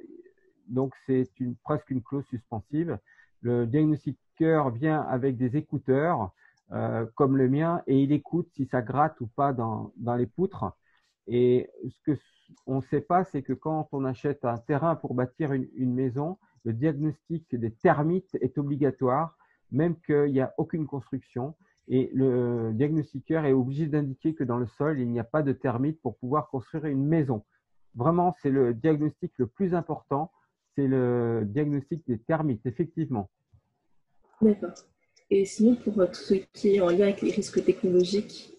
donc 0.66 0.92
c'est 1.06 1.30
presque 1.62 1.88
une 1.90 2.02
clause 2.02 2.24
suspensive. 2.26 2.98
Le 3.40 3.68
diagnostiqueur 3.68 4.70
vient 4.70 5.02
avec 5.02 5.36
des 5.36 5.56
écouteurs 5.56 6.32
euh, 6.72 7.06
comme 7.14 7.36
le 7.36 7.48
mien 7.48 7.82
et 7.86 8.02
il 8.02 8.10
écoute 8.10 8.48
si 8.56 8.66
ça 8.66 8.82
gratte 8.82 9.20
ou 9.20 9.28
pas 9.28 9.52
dans, 9.52 9.92
dans 9.96 10.16
les 10.16 10.26
poutres. 10.26 10.64
Et 11.28 11.70
ce 11.88 12.02
que 12.02 12.18
on 12.66 12.76
ne 12.78 12.82
sait 12.82 13.00
pas, 13.00 13.22
c'est 13.22 13.42
que 13.42 13.52
quand 13.52 13.88
on 13.92 14.04
achète 14.04 14.44
un 14.44 14.58
terrain 14.58 14.96
pour 14.96 15.14
bâtir 15.14 15.52
une, 15.52 15.68
une 15.76 15.94
maison, 15.94 16.36
le 16.64 16.72
diagnostic 16.72 17.54
des 17.54 17.70
termites 17.70 18.36
est 18.40 18.58
obligatoire, 18.58 19.36
même 19.70 19.94
qu'il 20.00 20.32
n'y 20.32 20.40
a 20.40 20.52
aucune 20.58 20.88
construction. 20.88 21.54
Et 21.88 22.10
le 22.14 22.72
diagnostiqueur 22.72 23.44
est 23.44 23.52
obligé 23.52 23.86
d'indiquer 23.86 24.34
que 24.34 24.44
dans 24.44 24.58
le 24.58 24.66
sol, 24.66 25.00
il 25.00 25.10
n'y 25.10 25.18
a 25.18 25.24
pas 25.24 25.42
de 25.42 25.52
termites 25.52 26.00
pour 26.00 26.16
pouvoir 26.16 26.48
construire 26.48 26.86
une 26.86 27.04
maison. 27.04 27.44
Vraiment, 27.94 28.34
c'est 28.40 28.50
le 28.50 28.74
diagnostic 28.74 29.32
le 29.38 29.46
plus 29.46 29.74
important, 29.74 30.30
c'est 30.76 30.86
le 30.86 31.42
diagnostic 31.44 32.06
des 32.06 32.18
termites, 32.18 32.64
effectivement. 32.64 33.28
D'accord. 34.40 34.70
Et 35.30 35.44
sinon, 35.44 35.76
pour 35.76 35.94
tout 35.94 36.14
ce 36.14 36.34
qui 36.52 36.76
est 36.76 36.80
en 36.80 36.88
lien 36.88 37.04
avec 37.04 37.22
les 37.22 37.30
risques 37.30 37.64
technologiques, 37.64 38.56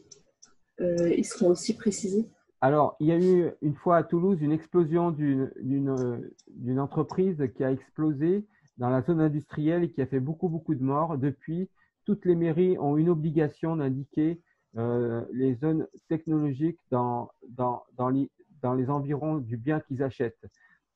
euh, 0.79 1.13
ils 1.15 1.25
seront 1.25 1.49
aussi 1.49 1.75
précisés? 1.75 2.29
Alors, 2.59 2.95
il 2.99 3.07
y 3.07 3.11
a 3.11 3.19
eu 3.19 3.51
une 3.61 3.75
fois 3.75 3.97
à 3.97 4.03
Toulouse 4.03 4.41
une 4.41 4.51
explosion 4.51 5.11
d'une 5.11 6.79
entreprise 6.79 7.49
qui 7.55 7.63
a 7.63 7.71
explosé 7.71 8.45
dans 8.77 8.89
la 8.89 9.01
zone 9.01 9.19
industrielle 9.19 9.83
et 9.83 9.91
qui 9.91 10.01
a 10.01 10.05
fait 10.05 10.19
beaucoup, 10.19 10.47
beaucoup 10.47 10.75
de 10.75 10.83
morts. 10.83 11.17
Depuis, 11.17 11.69
toutes 12.05 12.25
les 12.25 12.35
mairies 12.35 12.77
ont 12.79 12.97
une 12.97 13.09
obligation 13.09 13.75
d'indiquer 13.75 14.41
euh, 14.77 15.23
les 15.31 15.55
zones 15.55 15.87
technologiques 16.07 16.79
dans, 16.89 17.29
dans, 17.49 17.83
dans, 17.93 18.09
les, 18.09 18.29
dans 18.61 18.73
les 18.73 18.89
environs 18.89 19.37
du 19.37 19.57
bien 19.57 19.79
qu'ils 19.81 20.03
achètent. 20.03 20.45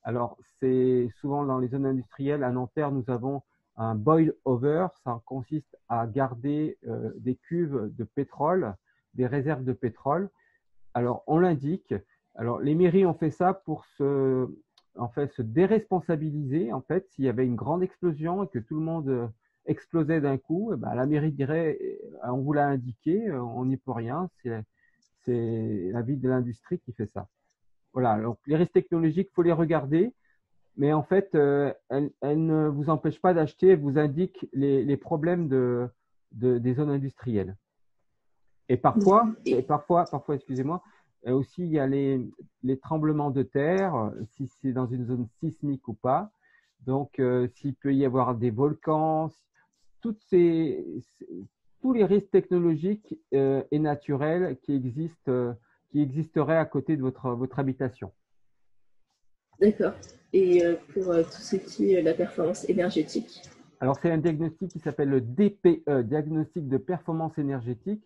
Alors, 0.04 0.38
c'est 0.60 1.10
souvent 1.20 1.46
dans 1.46 1.60
les 1.60 1.68
zones 1.68 1.86
industrielles. 1.86 2.44
À 2.44 2.52
Nanterre, 2.52 2.92
nous 2.92 3.10
avons 3.10 3.42
un 3.76 3.96
boil 3.96 4.34
over. 4.46 4.88
Ça 5.04 5.22
consiste 5.26 5.76
à 5.90 6.08
garder 6.08 6.78
euh, 6.88 7.12
des 7.18 7.36
cuves 7.36 7.92
de 7.96 8.04
pétrole, 8.04 8.76
des 9.14 9.28
réserves 9.28 9.64
de 9.64 9.74
pétrole 9.74 10.30
alors, 10.96 11.24
on 11.28 11.40
l'indique. 11.40 11.94
Alors, 12.36 12.60
les 12.60 12.74
mairies 12.74 13.06
ont 13.06 13.14
fait 13.14 13.30
ça 13.30 13.54
pour 13.54 13.86
se, 13.98 14.48
en 14.96 15.10
fait, 15.10 15.32
se 15.34 15.42
déresponsabiliser. 15.42 16.72
En 16.72 16.82
fait, 16.82 17.06
s'il 17.10 17.26
y 17.26 17.30
avait 17.30 17.46
une 17.46 17.58
grande 17.58 17.84
explosion 17.84 18.46
et 18.46 18.48
que 18.48 18.60
tout 18.60 18.76
le 18.76 18.82
monde 18.82 19.30
explosait 19.66 20.22
d'un 20.22 20.38
coup, 20.38 20.72
eh 20.74 20.78
ben, 20.78 20.94
la 20.94 21.06
mairie 21.06 21.32
dirait 21.32 21.78
euh, 21.82 22.32
on 22.32 22.38
vous 22.38 22.54
l'a 22.54 22.68
indiqué, 22.68 23.28
euh, 23.28 23.42
on 23.42 23.66
n'y 23.66 23.78
peut 23.78 23.92
rien. 23.92 24.30
C'est 25.24 25.90
la 25.92 26.02
vie 26.02 26.18
de 26.18 26.30
l'industrie 26.30 26.80
qui 26.80 26.94
fait 26.94 27.08
ça. 27.08 27.28
Voilà. 27.94 28.22
Donc, 28.22 28.38
les 28.46 28.56
risques 28.56 28.74
technologiques, 28.74 29.30
faut 29.34 29.42
les 29.42 29.52
regarder. 29.52 30.14
Mais 30.78 30.94
en 30.94 31.04
fait, 31.04 31.34
elles, 31.34 32.12
ne 32.22 32.68
vous 32.68 32.90
empêchent 32.90 33.22
pas 33.22 33.34
d'acheter, 33.34 33.70
elles 33.70 33.80
vous 33.80 33.98
indiquent 33.98 34.46
les, 34.52 34.98
problèmes 34.98 35.48
de, 35.48 35.90
des 36.32 36.74
zones 36.74 36.90
industrielles. 36.90 37.56
Et 38.68 38.78
parfois, 38.78 39.30
et 39.46 39.62
parfois, 39.62 40.06
parfois, 40.06 40.36
excusez-moi, 40.36 40.84
euh, 41.28 41.32
aussi 41.32 41.64
il 41.64 41.72
y 41.72 41.80
a 41.80 41.88
les, 41.88 42.22
les, 42.64 42.78
tremblements 42.78 43.32
de 43.32 43.44
terre, 43.44 44.12
si 44.32 44.48
c'est 44.48 44.74
dans 44.74 44.88
une 44.88 45.06
zone 45.06 45.28
sismique 45.40 45.88
ou 45.88 45.94
pas. 45.94 46.32
Donc, 46.86 47.20
euh, 47.20 47.48
s'il 47.56 47.76
peut 47.76 47.94
y 47.94 48.06
avoir 48.06 48.36
des 48.36 48.52
volcans, 48.52 49.32
toutes 50.06 50.22
ces, 50.30 50.86
tous 51.82 51.94
les 51.94 52.06
risques 52.06 52.30
technologiques 52.30 53.18
euh, 53.34 53.64
et 53.72 53.80
naturels 53.80 54.58
qui 54.62 54.76
existent, 54.76 55.56
qui 55.90 56.00
existeraient 56.00 56.58
à 56.58 56.66
côté 56.66 56.96
de 56.96 57.02
votre, 57.02 57.32
votre 57.32 57.58
habitation. 57.58 58.12
D'accord. 59.60 59.94
Et 60.32 60.62
pour 60.94 61.06
tout 61.06 61.42
ce 61.42 61.56
qui 61.56 61.94
est 61.94 62.04
la 62.04 62.14
performance 62.14 62.70
énergétique? 62.70 63.42
Alors, 63.80 63.98
c'est 64.00 64.12
un 64.12 64.20
diagnostic 64.20 64.70
qui 64.70 64.80
s'appelle 64.80 65.10
le 65.10 65.22
DPE, 65.22 66.02
diagnostic 66.04 66.68
de 66.68 66.78
performance 66.78 67.38
énergétique 67.40 68.04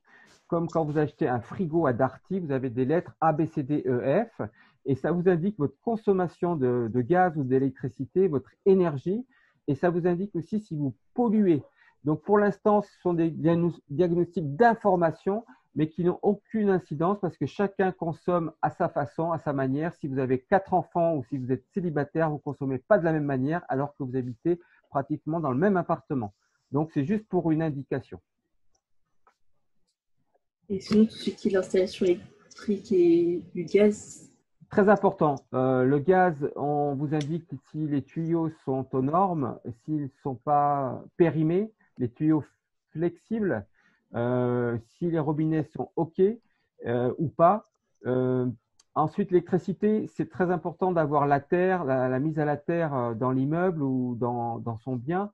comme 0.50 0.68
quand 0.68 0.84
vous 0.84 0.98
achetez 0.98 1.28
un 1.28 1.40
frigo 1.40 1.86
à 1.86 1.94
Darty, 1.94 2.40
vous 2.40 2.52
avez 2.52 2.72
des 2.72 2.84
lettres 2.84 3.14
A, 3.22 3.34
B, 3.34 3.46
C, 3.46 3.62
D, 3.62 3.84
E, 3.86 4.26
F, 4.26 4.42
et 4.86 4.96
ça 4.96 5.12
vous 5.12 5.30
indique 5.30 5.56
votre 5.60 5.80
consommation 5.82 6.56
de, 6.56 6.90
gaz 7.02 7.38
ou 7.38 7.44
d'électricité, 7.44 8.28
votre 8.28 8.50
énergie, 8.66 9.24
et 9.68 9.76
ça 9.76 9.92
vous 9.92 10.08
indique 10.08 10.36
aussi 10.36 10.60
si 10.60 10.76
vous 10.76 10.96
polluez. 11.14 11.62
Donc 12.04 12.22
pour 12.24 12.38
l'instant, 12.38 12.82
ce 12.82 13.00
sont 13.02 13.14
des 13.14 13.30
diagnostics 13.30 14.56
d'information, 14.56 15.46
mais 15.76 15.88
qui 15.90 16.04
n'ont 16.04 16.20
aucune 16.22 16.70
incidence 16.70 17.20
parce 17.20 17.38
que 17.38 17.46
chacun 17.46 17.92
consomme 17.92 18.52
à 18.62 18.70
sa 18.70 18.90
façon, 18.90 19.32
à 19.32 19.40
sa 19.40 19.54
manière. 19.54 19.94
Si 19.96 20.08
vous 20.08 20.20
avez 20.20 20.40
quatre 20.40 20.74
enfants 20.74 21.16
ou 21.16 21.24
si 21.26 21.38
vous 21.38 21.52
êtes 21.52 21.66
célibataire, 21.74 22.30
vous 22.30 22.38
ne 22.38 22.42
consommez 22.42 22.80
pas 22.80 22.98
de 22.98 23.06
la 23.06 23.12
même 23.12 23.26
manière 23.26 23.64
alors 23.70 23.96
que 23.96 24.04
vous 24.04 24.16
habitez 24.16 24.60
pratiquement 24.90 25.40
dans 25.40 25.52
le 25.52 25.58
même 25.58 25.78
appartement. 25.78 26.34
Donc 26.72 26.92
c'est 26.94 27.06
juste 27.06 27.28
pour 27.28 27.52
une 27.52 27.62
indication. 27.62 28.20
Et 30.70 30.80
sinon, 30.80 31.06
tout 31.06 31.12
ce 31.12 31.30
qui 31.32 31.48
est 31.48 31.52
l'installation 31.52 32.06
électrique 32.06 32.92
et 32.92 33.44
du 33.54 33.64
gaz? 33.64 34.30
Très 34.70 34.88
important. 34.88 35.36
Euh, 35.56 35.84
le 35.84 35.98
gaz, 35.98 36.52
on 36.56 36.94
vous 36.94 37.16
indique 37.16 37.50
si 37.72 37.88
les 37.88 38.04
tuyaux 38.04 38.52
sont 38.66 38.86
aux 38.92 39.02
normes, 39.02 39.58
s'ils 39.84 40.04
ne 40.04 40.10
sont 40.22 40.36
pas 40.36 41.04
périmés, 41.18 41.72
les 42.00 42.10
tuyaux 42.10 42.44
flexibles, 42.92 43.66
euh, 44.16 44.78
si 44.98 45.12
les 45.12 45.20
robinets 45.20 45.64
sont 45.76 45.92
OK 45.96 46.22
euh, 46.86 47.14
ou 47.18 47.28
pas. 47.28 47.70
ensuite, 48.96 49.32
l'électricité, 49.32 50.08
c'est 50.08 50.30
très 50.30 50.50
important 50.52 50.92
d'avoir 50.92 51.28
la 51.28 51.40
terre, 51.40 51.84
la, 51.86 52.20
mise 52.20 52.40
à 52.40 52.46
la 52.46 52.58
terre 52.58 53.16
dans 53.16 53.32
l'immeuble 53.32 53.84
ou 53.84 54.16
dans, 54.16 54.78
son 54.84 54.96
bien. 54.96 55.32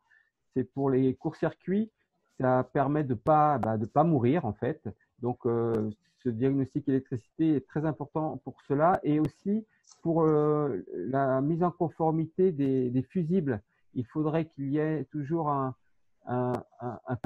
C'est 0.54 0.66
pour 0.66 0.90
les 0.90 1.16
courts-circuits, 1.16 1.92
ça 2.40 2.68
permet 2.74 3.04
de 3.04 3.14
ne 3.14 3.20
pas, 3.20 3.58
bah, 3.58 3.78
pas 3.94 4.04
mourir 4.04 4.46
en 4.46 4.54
fait. 4.54 4.88
Donc, 5.20 5.46
euh, 5.46 5.90
ce 6.24 6.30
diagnostic 6.30 6.88
électricité 6.90 7.56
est 7.56 7.68
très 7.68 7.86
important 7.86 8.42
pour 8.44 8.62
cela 8.68 9.00
et 9.04 9.20
aussi 9.20 9.66
pour 10.02 10.24
euh, 10.24 10.84
la 10.94 11.42
mise 11.42 11.64
en 11.64 11.72
conformité 11.72 12.52
des, 12.52 13.06
fusibles. 13.10 13.62
Il 13.94 14.06
faudrait 14.06 14.46
qu'il 14.46 14.70
y 14.70 14.78
ait 14.78 15.06
toujours 15.06 15.50
un, 15.50 15.76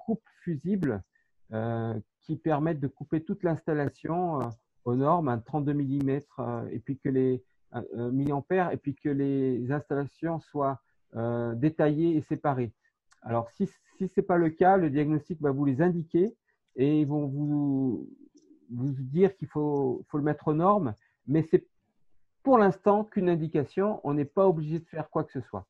coupe 0.06 0.24
fusible 0.44 1.01
euh, 1.53 2.00
qui 2.22 2.36
permette 2.36 2.79
de 2.79 2.88
couper 2.88 3.24
toute 3.24 3.44
l'installation 3.44 4.39
aux 4.86 4.96
normes, 4.96 5.29
un 5.29 5.39
32 5.39 5.74
mm, 5.74 6.20
et 6.72 6.79
puis 6.79 6.98
que 6.98 7.10
les 7.10 7.44
milliampères, 7.96 8.72
et 8.72 8.77
puis 8.77 8.96
que 8.96 9.10
les 9.10 9.72
installations 9.72 10.39
soient 10.39 10.79
détaillées 11.56 12.18
et 12.18 12.22
séparées. 12.22 12.72
Alors, 13.22 13.50
si, 13.51 13.68
si 13.98 14.08
ce 14.08 14.20
n'est 14.20 14.25
pas 14.25 14.38
le 14.38 14.50
cas, 14.50 14.77
le 14.77 14.89
diagnostic 14.89 15.41
va 15.41 15.51
vous 15.51 15.65
les 15.65 15.82
indiquer 15.82 16.36
et 16.75 17.01
ils 17.01 17.08
vont 17.08 17.27
vous, 17.27 18.10
vous 18.72 18.94
dire 18.94 19.36
qu'il 19.36 19.48
faut, 19.48 20.06
faut 20.08 20.18
le 20.18 20.24
mettre 20.24 20.48
aux 20.48 20.53
normes, 20.53 20.94
mais 21.27 21.44
c'est 21.44 21.65
pour 22.44 22.58
l'instant 22.58 23.03
qu'une 23.03 23.29
indication, 23.29 24.00
on 24.03 24.13
n'est 24.13 24.25
pas 24.25 24.48
obligé 24.48 24.79
de 24.79 24.86
faire 24.86 25.10
quoi 25.10 25.24
que 25.24 25.32
ce 25.32 25.41
soit. 25.41 25.68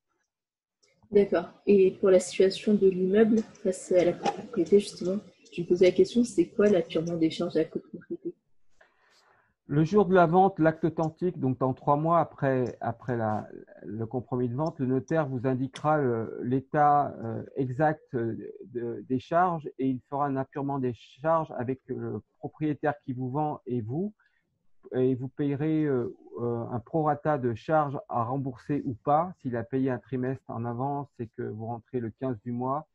D'accord. 1.11 1.49
Et 1.65 1.91
pour 1.99 2.11
la 2.11 2.19
situation 2.19 2.75
de 2.75 2.87
l'immeuble 2.87 3.41
face 3.63 3.91
à 3.91 4.05
la 4.05 4.13
copropriété, 4.13 4.79
justement, 4.79 5.17
je 5.51 5.61
me 5.61 5.67
posais 5.67 5.85
la 5.85 5.91
question, 5.91 6.23
c'est 6.23 6.45
quoi 6.45 6.69
l'appurement 6.69 7.17
des 7.17 7.31
charges 7.31 7.55
à 7.55 7.59
la 7.59 7.65
copropriété? 7.65 8.35
Le 9.65 9.83
jour 9.83 10.05
de 10.05 10.15
la 10.15 10.25
vente, 10.25 10.57
l'acte 10.57 10.83
authentique, 10.83 11.39
donc 11.39 11.59
dans 11.59 11.73
trois 11.73 11.95
mois 11.95 12.19
après, 12.19 12.75
après 12.81 13.15
la, 13.15 13.47
le 13.83 14.07
compromis 14.07 14.49
de 14.49 14.55
vente, 14.55 14.79
le 14.79 14.87
notaire 14.87 15.27
vous 15.27 15.45
indiquera 15.45 16.01
l'état 16.41 17.15
euh, 17.23 17.43
exact 17.55 18.15
des 18.15 19.19
charges 19.19 19.69
et 19.77 19.87
il 19.87 20.01
fera 20.09 20.25
un 20.25 20.37
appurement 20.37 20.79
des 20.79 20.93
charges 20.95 21.53
avec 21.55 21.81
le 21.85 22.21
propriétaire 22.39 22.95
qui 23.05 23.13
vous 23.13 23.29
vend 23.29 23.61
et 23.67 23.81
vous. 23.81 24.13
Et 24.93 25.15
vous 25.15 25.27
payerez 25.27 25.83
euh, 25.85 26.15
euh, 26.39 26.65
un 26.71 26.79
prorata 26.79 27.37
de 27.37 27.53
charges 27.53 27.99
à 28.09 28.23
rembourser 28.23 28.81
ou 28.85 28.93
pas. 28.93 29.33
S'il 29.41 29.55
a 29.55 29.63
payé 29.63 29.89
un 29.91 29.99
trimestre 29.99 30.49
en 30.49 30.65
avance 30.65 31.09
et 31.19 31.27
que 31.27 31.43
vous 31.43 31.67
rentrez 31.67 31.99
le 31.99 32.11
15 32.19 32.39
du 32.41 32.51
mois, 32.51 32.87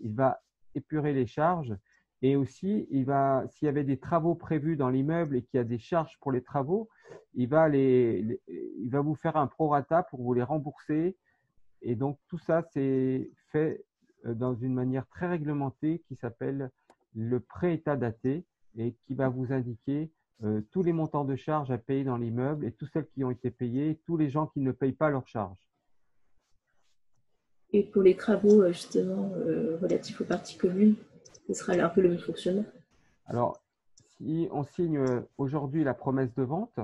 il 0.00 0.14
va 0.14 0.40
épurer 0.74 1.12
les 1.12 1.26
charges 1.26 1.76
et 2.22 2.36
aussi, 2.36 2.86
il 2.90 3.04
va, 3.04 3.44
s'il 3.48 3.66
y 3.66 3.68
avait 3.68 3.84
des 3.84 3.98
travaux 3.98 4.34
prévus 4.34 4.76
dans 4.76 4.90
l'immeuble 4.90 5.36
et 5.36 5.42
qu'il 5.42 5.58
y 5.58 5.60
a 5.60 5.64
des 5.64 5.78
charges 5.78 6.18
pour 6.20 6.32
les 6.32 6.42
travaux, 6.42 6.88
il 7.34 7.48
va, 7.48 7.68
les, 7.68 8.40
il 8.48 8.90
va 8.90 9.00
vous 9.00 9.14
faire 9.14 9.36
un 9.36 9.46
prorata 9.46 10.02
pour 10.02 10.22
vous 10.22 10.34
les 10.34 10.42
rembourser. 10.42 11.16
Et 11.80 11.94
donc, 11.94 12.18
tout 12.28 12.38
ça, 12.38 12.62
c'est 12.72 13.30
fait 13.52 13.84
euh, 14.26 14.34
dans 14.34 14.54
une 14.54 14.74
manière 14.74 15.06
très 15.06 15.28
réglementée 15.28 16.02
qui 16.08 16.16
s'appelle 16.16 16.70
le 17.14 17.38
pré-état 17.38 17.96
daté 17.96 18.44
et 18.76 18.94
qui 19.06 19.14
va 19.14 19.28
vous 19.28 19.52
indiquer 19.52 20.10
euh, 20.44 20.60
tous 20.70 20.82
les 20.82 20.92
montants 20.92 21.24
de 21.24 21.36
charges 21.36 21.70
à 21.70 21.78
payer 21.78 22.04
dans 22.04 22.16
l'immeuble 22.16 22.64
et 22.64 22.72
tous 22.72 22.86
celles 22.86 23.08
qui 23.08 23.24
ont 23.24 23.30
été 23.30 23.50
payées, 23.50 24.00
tous 24.04 24.16
les 24.16 24.30
gens 24.30 24.46
qui 24.46 24.60
ne 24.60 24.72
payent 24.72 24.92
pas 24.92 25.10
leurs 25.10 25.26
charges. 25.26 25.68
Et 27.72 27.82
pour 27.82 28.02
les 28.02 28.16
travaux 28.16 28.62
euh, 28.62 28.72
justement 28.72 29.30
relatifs 29.80 30.20
aux 30.20 30.24
parties 30.24 30.56
communes, 30.56 30.94
ce 31.46 31.54
sera 31.54 31.72
un 31.74 31.88
peu 31.88 32.00
le 32.00 32.10
même 32.10 32.18
fonctionnement. 32.18 32.64
Alors, 33.26 33.60
si 34.16 34.48
on 34.50 34.64
signe 34.64 35.04
aujourd'hui 35.36 35.84
la 35.84 35.94
promesse 35.94 36.34
de 36.34 36.42
vente, 36.42 36.78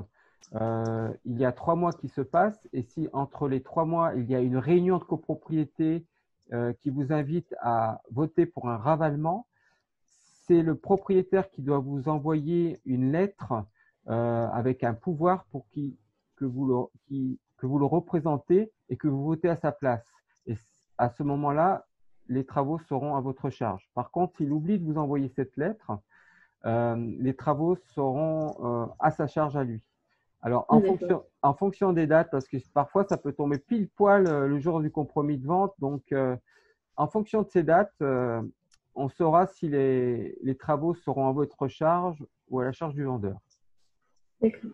euh, 0.54 1.12
il 1.24 1.38
y 1.38 1.44
a 1.44 1.52
trois 1.52 1.74
mois 1.74 1.92
qui 1.92 2.08
se 2.08 2.20
passent 2.20 2.68
et 2.72 2.82
si 2.82 3.08
entre 3.12 3.48
les 3.48 3.62
trois 3.62 3.84
mois, 3.84 4.12
il 4.14 4.30
y 4.30 4.34
a 4.34 4.40
une 4.40 4.56
réunion 4.56 4.98
de 4.98 5.04
copropriété 5.04 6.04
euh, 6.52 6.72
qui 6.74 6.90
vous 6.90 7.12
invite 7.12 7.54
à 7.60 8.02
voter 8.10 8.46
pour 8.46 8.68
un 8.68 8.76
ravalement, 8.76 9.46
c'est 10.46 10.62
le 10.62 10.74
propriétaire 10.74 11.50
qui 11.50 11.62
doit 11.62 11.78
vous 11.78 12.08
envoyer 12.08 12.80
une 12.84 13.12
lettre 13.12 13.64
euh, 14.08 14.46
avec 14.48 14.84
un 14.84 14.94
pouvoir 14.94 15.44
pour 15.46 15.66
que, 15.70 16.44
vous 16.44 16.66
le, 16.66 17.36
que 17.56 17.66
vous 17.66 17.78
le 17.78 17.86
représentez 17.86 18.70
et 18.88 18.96
que 18.96 19.08
vous 19.08 19.24
votez 19.24 19.48
à 19.48 19.56
sa 19.56 19.72
place. 19.72 20.06
Et 20.46 20.54
à 20.98 21.08
ce 21.08 21.22
moment-là, 21.22 21.86
les 22.28 22.44
travaux 22.44 22.78
seront 22.78 23.16
à 23.16 23.20
votre 23.20 23.50
charge. 23.50 23.88
Par 23.94 24.10
contre, 24.10 24.36
s'il 24.36 24.52
oublie 24.52 24.78
de 24.78 24.84
vous 24.84 24.98
envoyer 24.98 25.28
cette 25.28 25.56
lettre, 25.56 25.92
euh, 26.66 26.96
les 27.18 27.34
travaux 27.34 27.76
seront 27.94 28.54
euh, 28.64 28.86
à 28.98 29.10
sa 29.10 29.26
charge 29.26 29.56
à 29.56 29.64
lui. 29.64 29.82
Alors, 30.42 30.66
en 30.68 30.80
fonction, 30.82 31.24
en 31.40 31.54
fonction, 31.54 31.92
des 31.94 32.06
dates, 32.06 32.30
parce 32.30 32.46
que 32.46 32.58
parfois 32.74 33.06
ça 33.08 33.16
peut 33.16 33.32
tomber 33.32 33.56
pile 33.56 33.88
poil 33.88 34.24
le 34.24 34.58
jour 34.58 34.82
du 34.82 34.90
compromis 34.90 35.38
de 35.38 35.46
vente, 35.46 35.72
donc 35.78 36.14
en 36.96 37.08
fonction 37.08 37.40
de 37.40 37.48
ces 37.48 37.62
dates, 37.62 37.94
on 38.94 39.08
saura 39.08 39.46
si 39.46 39.68
les, 39.68 40.38
les, 40.42 40.54
travaux 40.56 40.94
seront 40.94 41.28
à 41.28 41.32
votre 41.32 41.68
charge 41.68 42.24
ou 42.48 42.60
à 42.60 42.64
la 42.64 42.72
charge 42.72 42.94
du 42.94 43.04
vendeur. 43.04 43.38
D'accord. 44.40 44.70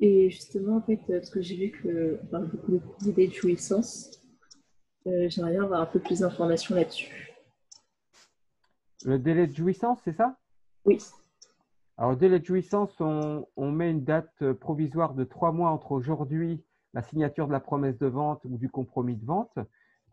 Et 0.00 0.30
justement, 0.30 0.76
en 0.78 0.82
fait, 0.82 1.00
parce 1.06 1.30
que 1.30 1.40
j'ai 1.40 1.56
vu 1.56 1.72
qu'on 1.80 2.26
parle 2.26 2.48
beaucoup 2.48 2.72
de 2.72 3.32
jouissance, 3.32 4.20
euh, 5.06 5.28
j'aimerais 5.28 5.52
bien 5.52 5.64
avoir 5.64 5.80
un 5.80 5.86
peu 5.86 6.00
plus 6.00 6.20
d'informations 6.20 6.74
là-dessus. 6.74 7.32
Le 9.04 9.18
délai 9.18 9.46
de 9.46 9.54
jouissance, 9.54 10.00
c'est 10.04 10.12
ça? 10.12 10.36
Oui. 10.84 10.98
Alors, 11.96 12.16
délai 12.16 12.40
de 12.40 12.44
jouissance, 12.44 13.00
on, 13.00 13.46
met 13.56 13.90
une 13.90 14.02
date 14.02 14.52
provisoire 14.54 15.14
de 15.14 15.24
trois 15.24 15.52
mois 15.52 15.70
entre 15.70 15.92
aujourd'hui, 15.92 16.64
la 16.94 17.02
signature 17.02 17.46
de 17.46 17.52
la 17.52 17.60
promesse 17.60 17.98
de 17.98 18.06
vente 18.06 18.44
ou 18.44 18.56
du 18.56 18.68
compromis 18.68 19.16
de 19.16 19.24
vente, 19.24 19.56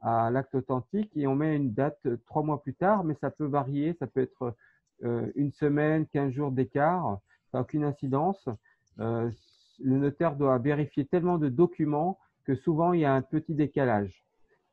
à 0.02 0.30
l'acte 0.32 0.56
authentique, 0.56 1.12
et 1.16 1.28
on 1.28 1.36
met 1.36 1.56
une 1.56 1.74
date 1.74 2.08
trois 2.26 2.44
mois 2.44 2.62
plus 2.62 2.74
tard, 2.74 3.04
mais 3.04 3.16
ça 3.16 3.30
peut 3.30 3.46
varier, 3.46 3.96
ça 4.00 4.08
peut 4.08 4.22
être 4.22 4.56
euh, 5.04 5.32
une 5.36 5.52
semaine, 5.52 6.08
quinze 6.08 6.32
jours 6.32 6.52
d'écart, 6.52 7.20
ça 7.52 7.58
n'a 7.58 7.62
aucune 7.62 7.84
incidence. 7.84 8.48
Euh, 9.00 9.30
le 9.80 9.98
notaire 9.98 10.36
doit 10.36 10.58
vérifier 10.58 11.06
tellement 11.06 11.38
de 11.38 11.50
documents 11.50 12.20
que 12.46 12.56
souvent 12.56 12.94
il 12.94 13.02
y 13.02 13.06
a 13.06 13.14
un 13.14 13.22
petit 13.22 13.54
décalage. 13.54 14.24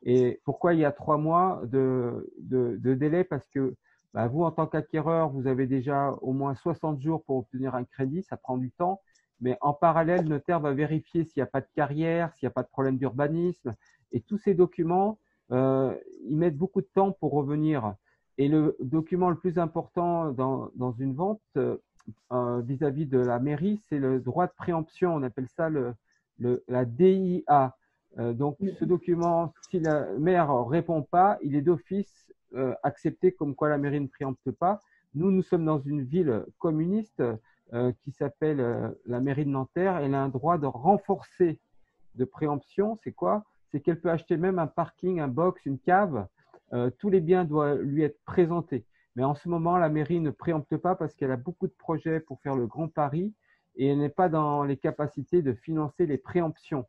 Et 0.03 0.41
pourquoi 0.45 0.75
il 0.75 0.81
y 0.81 0.85
a 0.85 0.93
trois 0.93 1.17
mois 1.17 1.63
de, 1.65 2.33
de 2.39 2.95
délai? 2.95 3.25
Parce 3.25 3.49
que 3.49 3.75
bah, 4.17 4.29
vous, 4.29 4.45
en 4.45 4.51
tant 4.51 4.67
qu'acquéreur, 4.67 5.29
vous 5.29 5.47
avez 5.47 5.67
déjà 5.67 6.13
au 6.23 6.33
moins 6.33 6.55
60 6.55 7.03
jours 7.03 7.23
pour 7.25 7.37
obtenir 7.37 7.75
un 7.75 7.85
crédit, 7.85 8.23
ça 8.23 8.39
prend 8.39 8.57
du 8.57 8.71
temps. 8.71 9.03
Mais 9.43 9.59
en 9.61 9.75
parallèle, 9.75 10.23
le 10.23 10.31
notaire 10.31 10.59
va 10.59 10.73
vérifier 10.73 11.25
s'il 11.25 11.41
n'y 11.41 11.43
a 11.43 11.51
pas 11.51 11.61
de 11.61 11.69
carrière, 11.75 12.33
s'il 12.33 12.47
n'y 12.47 12.51
a 12.51 12.55
pas 12.55 12.63
de 12.63 12.69
problème 12.69 12.97
d'urbanisme. 12.97 13.75
Et 14.17 14.21
tous 14.23 14.39
ces 14.39 14.55
documents, 14.55 15.19
euh, 15.53 15.95
ils 16.25 16.39
mettent 16.39 16.57
beaucoup 16.57 16.81
de 16.81 16.89
temps 16.95 17.13
pour 17.13 17.33
revenir. 17.33 17.95
Et 18.39 18.49
le 18.49 18.75
document 18.81 19.29
le 19.29 19.37
plus 19.37 19.59
important 19.59 20.33
dans, 20.33 20.71
dans 20.75 20.93
une 20.93 21.13
vente 21.13 21.43
euh, 21.59 22.63
vis-à-vis 22.63 23.05
de 23.05 23.19
la 23.19 23.39
mairie, 23.39 23.79
c'est 23.91 23.99
le 23.99 24.19
droit 24.19 24.47
de 24.47 24.55
préemption. 24.57 25.15
On 25.15 25.23
appelle 25.23 25.49
ça 25.55 25.69
le, 25.69 25.93
le 26.39 26.65
la 26.67 26.87
DIA. 26.87 27.77
Euh, 28.19 28.33
donc, 28.33 28.57
ce 28.81 28.87
document, 28.87 29.53
si 29.69 29.81
la 29.81 30.07
maire 30.19 30.67
répond 30.67 31.03
pas, 31.03 31.37
il 31.43 31.55
est 31.55 31.61
d'office 31.61 32.33
euh, 32.55 32.73
accepter 32.83 33.33
comme 33.33 33.55
quoi 33.55 33.69
la 33.69 33.77
mairie 33.77 34.01
ne 34.01 34.07
préempte 34.07 34.51
pas. 34.51 34.81
Nous, 35.15 35.31
nous 35.31 35.43
sommes 35.43 35.67
dans 35.67 35.81
une 35.81 36.03
ville 36.03 36.47
communiste 36.59 37.23
euh, 37.75 37.93
qui 38.03 38.13
s'appelle 38.13 38.95
la 39.05 39.21
mairie 39.21 39.45
de 39.45 39.51
Nanterre. 39.51 39.99
Elle 39.99 40.15
a 40.15 40.23
un 40.23 40.31
droit 40.31 40.57
de 40.57 40.67
renforcer 40.67 41.59
de 42.15 42.25
préemption. 42.25 42.99
C'est 43.05 43.13
quoi? 43.13 43.45
C'est 43.71 43.81
qu'elle 43.81 44.01
peut 44.01 44.11
acheter 44.11 44.37
même 44.37 44.59
un 44.59 44.67
parking, 44.67 45.21
un 45.21 45.29
box, 45.29 45.65
une 45.67 45.79
cave. 45.79 46.27
tous 46.99 47.11
les 47.11 47.21
biens 47.21 47.45
doivent 47.45 47.81
lui 47.81 48.03
être 48.03 48.19
présentés. 48.25 48.85
Mais 49.17 49.25
en 49.25 49.35
ce 49.35 49.49
moment, 49.49 49.79
la 49.79 49.89
mairie 49.89 50.21
ne 50.21 50.31
préempte 50.31 50.77
pas 50.77 50.95
parce 50.95 51.15
qu'elle 51.15 51.31
a 51.31 51.37
beaucoup 51.37 51.67
de 51.67 51.73
projets 51.73 52.21
pour 52.21 52.41
faire 52.43 52.55
le 52.55 52.67
Grand 52.67 52.89
Paris 52.89 53.33
et 53.77 53.89
elle 53.89 53.99
n'est 53.99 54.09
pas 54.09 54.29
dans 54.29 54.63
les 54.63 54.77
capacités 54.77 55.43
de 55.43 55.55
financer 55.55 56.07
les 56.07 56.19
préemptions. 56.19 56.87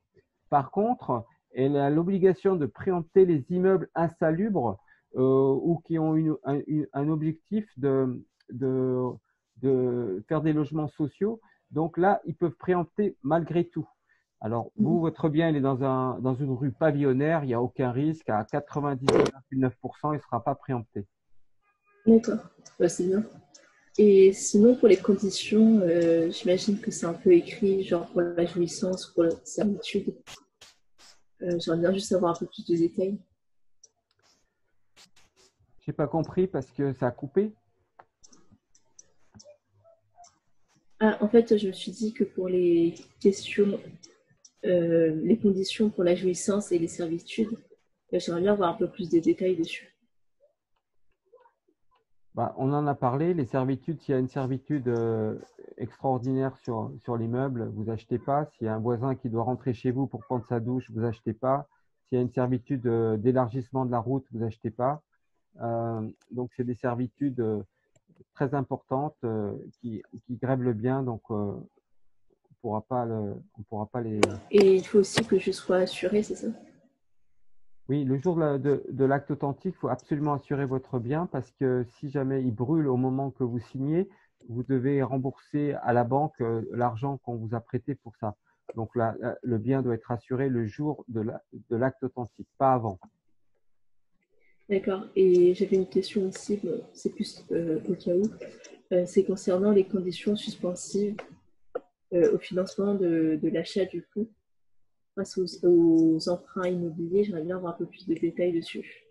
Par 0.50 0.72
contre, 0.72 1.26
elle 1.54 1.78
a 1.78 1.90
l'obligation 1.90 2.56
de 2.56 2.66
préempter 2.66 3.26
les 3.26 3.46
immeubles 3.50 3.90
insalubres 3.96 4.78
euh, 5.16 5.22
ou 5.22 5.82
qui 5.86 5.98
ont 6.00 6.16
un, 6.44 7.10
objectif 7.10 7.68
de, 7.78 8.22
faire 10.28 10.42
des 10.42 10.54
logements 10.54 10.90
sociaux. 10.90 11.40
Donc 11.72 11.98
là, 11.98 12.22
ils 12.26 12.36
peuvent 12.36 12.56
préempter 12.58 13.16
malgré 13.24 13.66
tout. 13.66 13.88
Alors, 14.40 14.72
vous, 14.78 14.98
mmh. 14.98 15.02
votre 15.02 15.30
bien, 15.30 15.50
il 15.50 15.56
est 15.56 15.62
dans, 15.62 15.84
un, 15.84 16.20
dans 16.20 16.36
une 16.36 16.52
rue 16.52 16.72
pavillonnaire, 16.72 17.44
il 17.44 17.48
n'y 17.48 17.54
a 17.54 17.62
aucun 17.62 17.92
risque. 17.92 18.30
À 18.30 18.44
99,9%, 18.44 19.34
il 19.52 19.60
ne 19.60 20.20
sera 20.20 20.44
pas 20.44 20.56
préempté. 20.56 21.06
D'accord, 22.06 22.40
bah, 22.80 22.88
c'est 22.88 23.08
bien. 23.08 23.24
Et 23.98 24.32
sinon, 24.32 24.76
pour 24.76 24.88
les 24.88 24.98
conditions, 24.98 25.80
euh, 25.82 26.30
j'imagine 26.30 26.80
que 26.80 26.92
c'est 26.92 27.08
un 27.08 27.16
peu 27.16 27.34
écrit, 27.34 27.84
genre 27.84 28.06
pour 28.12 28.22
la 28.22 28.46
jouissance, 28.46 29.08
pour 29.08 29.24
la 29.24 29.32
servitude. 29.44 30.16
Euh, 31.42 31.58
J'aimerais 31.60 31.80
bien 31.80 31.94
juste 31.94 32.12
avoir 32.14 32.36
un 32.36 32.40
peu 32.40 32.46
plus 32.46 32.66
de 32.66 32.76
détails. 32.76 33.18
J'ai 35.80 35.94
pas 35.94 36.08
compris 36.08 36.48
parce 36.48 36.70
que 36.70 36.94
ça 36.94 37.08
a 37.08 37.12
coupé. 37.12 37.52
Ah, 41.00 41.18
en 41.22 41.28
fait, 41.28 41.58
je 41.58 41.68
me 41.68 41.74
suis 41.74 41.92
dit 41.92 42.14
que 42.14 42.24
pour 42.24 42.50
les 42.50 42.96
questions, 43.20 43.80
euh, 44.66 45.16
les 45.24 45.38
conditions 45.38 45.90
pour 45.90 46.04
la 46.04 46.16
jouissance 46.16 46.72
et 46.72 46.80
les 46.80 46.88
servitudes, 46.88 47.58
euh, 48.14 48.20
j'aimerais 48.20 48.42
bien 48.42 48.54
avoir 48.54 48.70
un 48.70 48.78
peu 48.78 48.90
plus 48.90 49.10
de 49.10 49.20
détails 49.20 49.56
dessus. 49.56 49.94
Bah, 52.34 52.54
on 52.58 52.72
en 52.72 52.86
a 52.86 52.94
parlé, 52.94 53.34
les 53.34 53.46
servitudes, 53.46 54.00
s'il 54.02 54.14
y 54.14 54.16
a 54.16 54.20
une 54.20 54.28
servitude 54.28 54.88
euh, 54.88 55.40
extraordinaire 55.78 56.56
sur, 56.58 56.92
sur 57.04 57.18
l'immeuble, 57.18 57.72
vous 57.74 57.90
achetez 57.90 58.20
pas. 58.20 58.46
S'il 58.46 58.68
y 58.68 58.70
a 58.70 58.76
un 58.76 58.80
voisin 58.80 59.16
qui 59.16 59.30
doit 59.30 59.44
rentrer 59.44 59.74
chez 59.74 59.92
vous 59.92 60.06
pour 60.06 60.22
prendre 60.22 60.46
sa 60.46 60.60
douche, 60.60 60.92
vous 60.92 61.04
achetez 61.04 61.34
pas. 61.34 61.68
S'il 62.08 62.18
y 62.18 62.20
a 62.20 62.22
une 62.22 62.32
servitude 62.32 62.88
d'élargissement 63.18 63.86
de 63.86 63.92
la 63.92 64.00
route, 64.00 64.26
vous 64.32 64.44
achetez 64.44 64.70
pas. 64.70 65.02
Euh, 65.62 66.10
donc, 66.32 66.52
c'est 66.56 66.64
des 66.64 66.76
servitudes 66.76 67.40
euh, 67.40 67.64
très 68.34 68.54
importantes 68.54 69.18
euh, 69.24 69.54
qui, 69.80 70.02
qui, 70.26 70.36
grèvent 70.36 70.62
le 70.62 70.74
bien. 70.74 71.04
Donc, 71.04 71.30
on 71.30 71.68
pourra 72.62 72.82
pas 72.82 73.06
le, 73.06 73.36
on 73.58 73.64
pourra 73.64 73.86
pas 73.88 74.02
les. 74.02 74.20
Et 74.52 74.76
il 74.76 74.86
faut 74.86 75.00
aussi 75.00 75.26
que 75.26 75.40
je 75.40 75.52
sois 75.52 75.78
assuré, 75.78 76.24
c'est 76.24 76.36
ça? 76.36 76.48
Oui, 77.90 78.04
le 78.04 78.18
jour 78.18 78.36
de, 78.36 79.04
l'acte 79.06 79.32
authentique, 79.32 79.74
il 79.76 79.80
faut 79.80 79.88
absolument 79.88 80.34
assurer 80.34 80.66
votre 80.66 81.00
bien 81.00 81.26
parce 81.26 81.50
que 81.52 81.86
si 81.98 82.10
jamais 82.10 82.42
il 82.44 82.54
brûle 82.54 82.88
au 82.88 82.98
moment 82.98 83.32
que 83.32 83.46
vous 83.46 83.60
signez, 83.60 84.10
vous 84.50 84.64
devez 84.64 85.02
rembourser 85.02 85.74
à 85.82 85.94
la 85.94 86.04
banque 86.04 86.36
l'argent 86.72 87.18
qu'on 87.18 87.36
vous 87.36 87.56
a 87.56 87.62
prêté 87.62 87.96
pour 87.96 88.14
ça. 88.18 88.36
Donc 88.76 88.94
là, 88.98 89.16
le 89.42 89.58
bien 89.58 89.82
doit 89.82 89.96
être 89.96 90.12
assuré 90.12 90.50
le 90.50 90.68
jour 90.68 91.06
de 91.08 91.24
l'acte 91.70 92.04
authentique, 92.04 92.48
pas 92.58 92.74
avant. 92.74 93.00
D'accord. 94.70 95.06
Et 95.16 95.54
j'avais 95.54 95.78
une 95.78 95.88
question 95.88 96.28
aussi, 96.28 96.60
c'est 96.92 97.14
plus 97.14 97.46
euh, 97.52 97.80
au 97.88 97.94
cas 97.94 98.14
où, 98.14 98.30
euh, 98.92 99.06
c'est 99.06 99.24
concernant 99.24 99.72
les 99.72 99.86
conditions 99.86 100.36
suspensives 100.36 101.16
euh, 102.14 102.34
au 102.34 102.38
financement 102.38 102.96
de, 102.96 103.40
l'achat 103.44 103.86
du 103.86 104.04
coup 104.04 104.30
face 105.16 105.38
aux, 105.64 106.30
emprunts 106.30 106.70
immobiliers. 106.70 107.24
J'aimerais 107.24 107.44
bien 107.44 107.58
avoir 107.58 107.74
un 107.74 107.78
peu 107.78 107.86
plus 107.86 108.08
de 108.08 108.14
détails 108.14 108.54
dessus. 108.54 109.04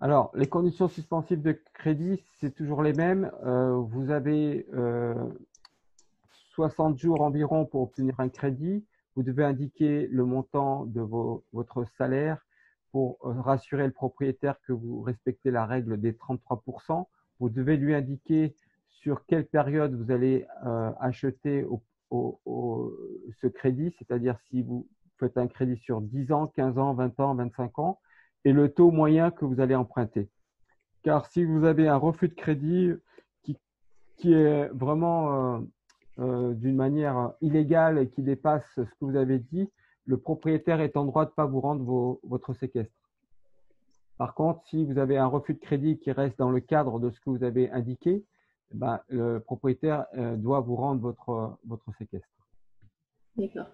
Alors, 0.00 0.30
les 0.34 0.46
conditions 0.46 0.88
suspensives 0.88 1.42
de 1.42 1.58
crédit, 1.74 2.22
c'est 2.38 2.54
toujours 2.54 2.82
les 2.82 2.92
mêmes. 2.92 3.30
vous 3.42 4.10
avez 4.10 4.66
60 6.52 6.98
jours 6.98 7.20
environ 7.22 7.64
pour 7.64 7.82
obtenir 7.82 8.20
un 8.20 8.28
crédit. 8.28 8.84
Vous 9.14 9.22
devez 9.22 9.44
indiquer 9.44 10.06
le 10.08 10.24
montant 10.24 10.84
de 10.84 11.00
votre 11.00 11.84
salaire 11.96 12.46
pour 12.92 13.18
euh, 13.24 13.40
rassurer 13.42 13.84
le 13.84 13.92
propriétaire 13.92 14.56
que 14.66 14.72
vous 14.72 15.02
respectez 15.02 15.50
la 15.50 15.66
règle 15.66 16.00
des 16.00 16.12
33%, 16.12 17.06
vous 17.40 17.50
devez 17.50 17.76
lui 17.76 17.94
indiquer 17.94 18.54
sur 19.06 19.24
quelle 19.26 19.46
période 19.46 19.94
vous 19.94 20.10
allez 20.10 20.48
euh, 20.66 20.90
acheter 20.98 21.64
ce 22.10 23.46
crédit, 23.46 23.94
c'est-à-dire 23.96 24.36
si 24.50 24.62
vous 24.62 24.88
faites 25.20 25.38
un 25.38 25.46
crédit 25.46 25.76
sur 25.76 26.00
10 26.00 26.32
ans, 26.32 26.48
15 26.48 26.76
ans, 26.76 26.92
20 26.92 27.20
ans, 27.20 27.36
25 27.36 27.78
ans, 27.78 28.00
et 28.44 28.52
le 28.52 28.68
taux 28.68 28.90
moyen 28.90 29.30
que 29.30 29.44
vous 29.44 29.60
allez 29.60 29.76
emprunter. 29.76 30.28
Car 31.04 31.26
si 31.26 31.44
vous 31.44 31.64
avez 31.64 31.86
un 31.86 31.98
refus 31.98 32.26
de 32.26 32.34
crédit 32.34 32.94
qui, 33.44 34.32
est 34.32 34.66
vraiment 34.70 35.62
euh, 36.18 36.54
d'une 36.54 36.74
manière 36.74 37.30
illégale 37.40 37.98
et 37.98 38.08
qui 38.08 38.22
dépasse 38.22 38.66
ce 38.74 38.80
que 38.80 39.04
vous 39.04 39.14
avez 39.14 39.38
dit, 39.38 39.70
le 40.04 40.16
propriétaire 40.16 40.80
est 40.80 40.96
en 40.96 41.04
droit 41.04 41.26
de 41.26 41.30
ne 41.30 41.34
pas 41.34 41.46
vous 41.46 41.60
rendre 41.60 42.18
votre 42.24 42.54
séquestre. 42.54 42.92
Par 44.18 44.34
contre, 44.34 44.66
si 44.66 44.84
vous 44.84 44.98
avez 44.98 45.16
un 45.16 45.26
refus 45.26 45.54
de 45.54 45.60
crédit 45.60 45.96
qui 45.96 46.10
reste 46.10 46.40
dans 46.40 46.50
le 46.50 46.58
cadre 46.58 46.98
de 46.98 47.10
ce 47.10 47.20
que 47.20 47.30
vous 47.30 47.44
avez 47.44 47.70
indiqué, 47.70 48.24
ben, 48.72 49.00
le 49.08 49.38
propriétaire 49.38 50.06
euh, 50.16 50.36
doit 50.36 50.60
vous 50.60 50.76
rendre 50.76 51.00
votre, 51.00 51.58
votre 51.66 51.94
séquestre. 51.96 52.28
D'accord. 53.36 53.66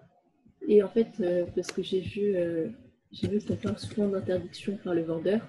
Et 0.67 0.83
en 0.83 0.89
fait, 0.89 1.09
euh, 1.19 1.45
parce 1.55 1.71
que 1.71 1.81
j'ai 1.81 2.01
vu, 2.01 2.35
euh, 2.35 2.69
j'ai 3.11 3.27
vu 3.27 3.45
qu'on 3.45 3.55
parle 3.55 3.77
souvent 3.77 4.07
d'interdiction 4.07 4.77
par 4.83 4.93
le 4.93 5.03
vendeur. 5.03 5.41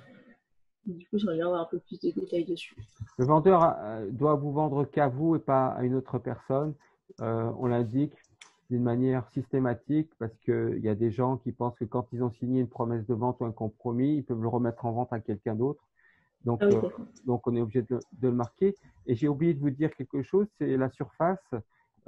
Du 0.87 1.07
coup, 1.07 1.19
j'aimerais 1.19 1.37
bien 1.37 1.47
avoir 1.47 1.63
un 1.63 1.69
peu 1.71 1.79
plus 1.79 1.99
de 2.01 2.11
détails 2.11 2.45
dessus. 2.45 2.77
Le 3.17 3.25
vendeur 3.25 3.77
doit 4.11 4.35
vous 4.35 4.53
vendre 4.53 4.85
qu'à 4.85 5.09
vous 5.09 5.35
et 5.35 5.39
pas 5.39 5.69
à 5.69 5.83
une 5.83 5.95
autre 5.95 6.19
personne. 6.19 6.75
on 7.21 7.67
l'indique 7.67 8.13
d'une 8.71 8.83
manière 8.83 9.27
systématique 9.31 10.11
parce 10.19 10.37
qu'il 10.45 10.81
y 10.83 10.89
a 10.89 10.95
des 10.95 11.11
gens 11.11 11.39
qui 11.39 11.53
pensent 11.53 11.79
que 11.79 11.85
quand 11.85 12.07
ils 12.13 12.23
ont 12.23 12.31
signé 12.33 12.61
une 12.61 12.69
promesse 12.69 13.07
de 13.07 13.15
vente 13.15 13.39
ou 13.41 13.47
un 13.47 13.53
compromis, 13.53 14.17
ils 14.17 14.25
peuvent 14.25 14.43
le 14.43 14.49
remettre 14.49 14.85
en 14.85 14.93
vente 14.93 15.13
à 15.13 15.21
quelqu'un 15.21 15.55
d'autre. 15.55 15.83
Donc, 16.45 16.61
ah 16.63 16.67
euh, 16.67 16.89
donc, 17.27 17.47
on 17.47 17.57
est 17.57 17.61
obligé 17.61 17.83
de, 17.83 17.99
le 18.21 18.33
marquer. 18.33 18.75
Et 19.07 19.15
j'ai 19.15 19.29
oublié 19.29 19.55
de 19.55 19.61
vous 19.61 19.71
dire 19.71 19.95
quelque 19.95 20.23
chose, 20.23 20.47
c'est 20.59 20.77
la 20.77 20.91
surface. 20.91 21.55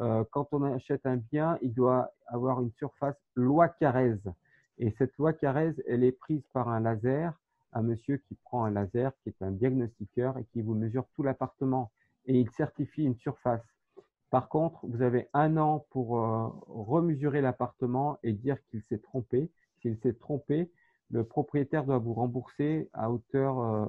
Euh, 0.01 0.25
quand 0.31 0.49
on 0.53 0.63
achète 0.63 1.07
un 1.07 1.17
bien, 1.17 1.59
il 1.63 1.73
doit 1.73 2.13
avoir 2.27 2.61
une 2.61 2.73
surface 2.73 3.17
loi 3.35 3.69
Carrez. 3.69 4.19
Et 4.79 4.91
cette 4.99 5.17
loi 5.17 5.33
Carrez, 5.33 5.75
elle 5.89 6.05
est 6.05 6.13
prise 6.13 6.43
par 6.53 6.69
un 6.69 6.81
laser, 6.81 7.33
un 7.73 7.83
monsieur 7.83 8.19
qui 8.19 8.35
prend 8.35 8.65
un 8.65 8.71
laser, 8.71 9.13
qui 9.23 9.31
est 9.31 9.43
un 9.43 9.53
diagnostiqueur 9.53 10.37
et 10.39 10.45
qui 10.53 10.61
vous 10.61 10.75
mesure 10.75 11.07
tout 11.15 11.23
l'appartement. 11.23 11.91
Et 12.27 12.39
il 12.39 12.51
certifie 12.51 13.05
une 13.05 13.17
surface. 13.17 13.65
Par 14.31 14.49
contre, 14.49 14.85
vous 14.87 15.03
avez 15.03 15.29
un 15.33 15.57
an 15.57 15.87
pour 15.91 16.19
euh, 16.19 16.49
remesurer 16.67 17.41
l'appartement 17.41 18.19
et 18.23 18.33
dire 18.33 18.57
qu'il 18.69 18.83
s'est 18.83 18.99
trompé. 18.99 19.51
S'il 19.81 19.97
s'est 19.99 20.15
trompé, 20.15 20.71
le 21.11 21.25
propriétaire 21.25 21.85
doit 21.85 21.99
vous 21.99 22.13
rembourser 22.13 22.91
à 22.93 23.11
hauteur 23.11 23.61
euh, 23.61 23.87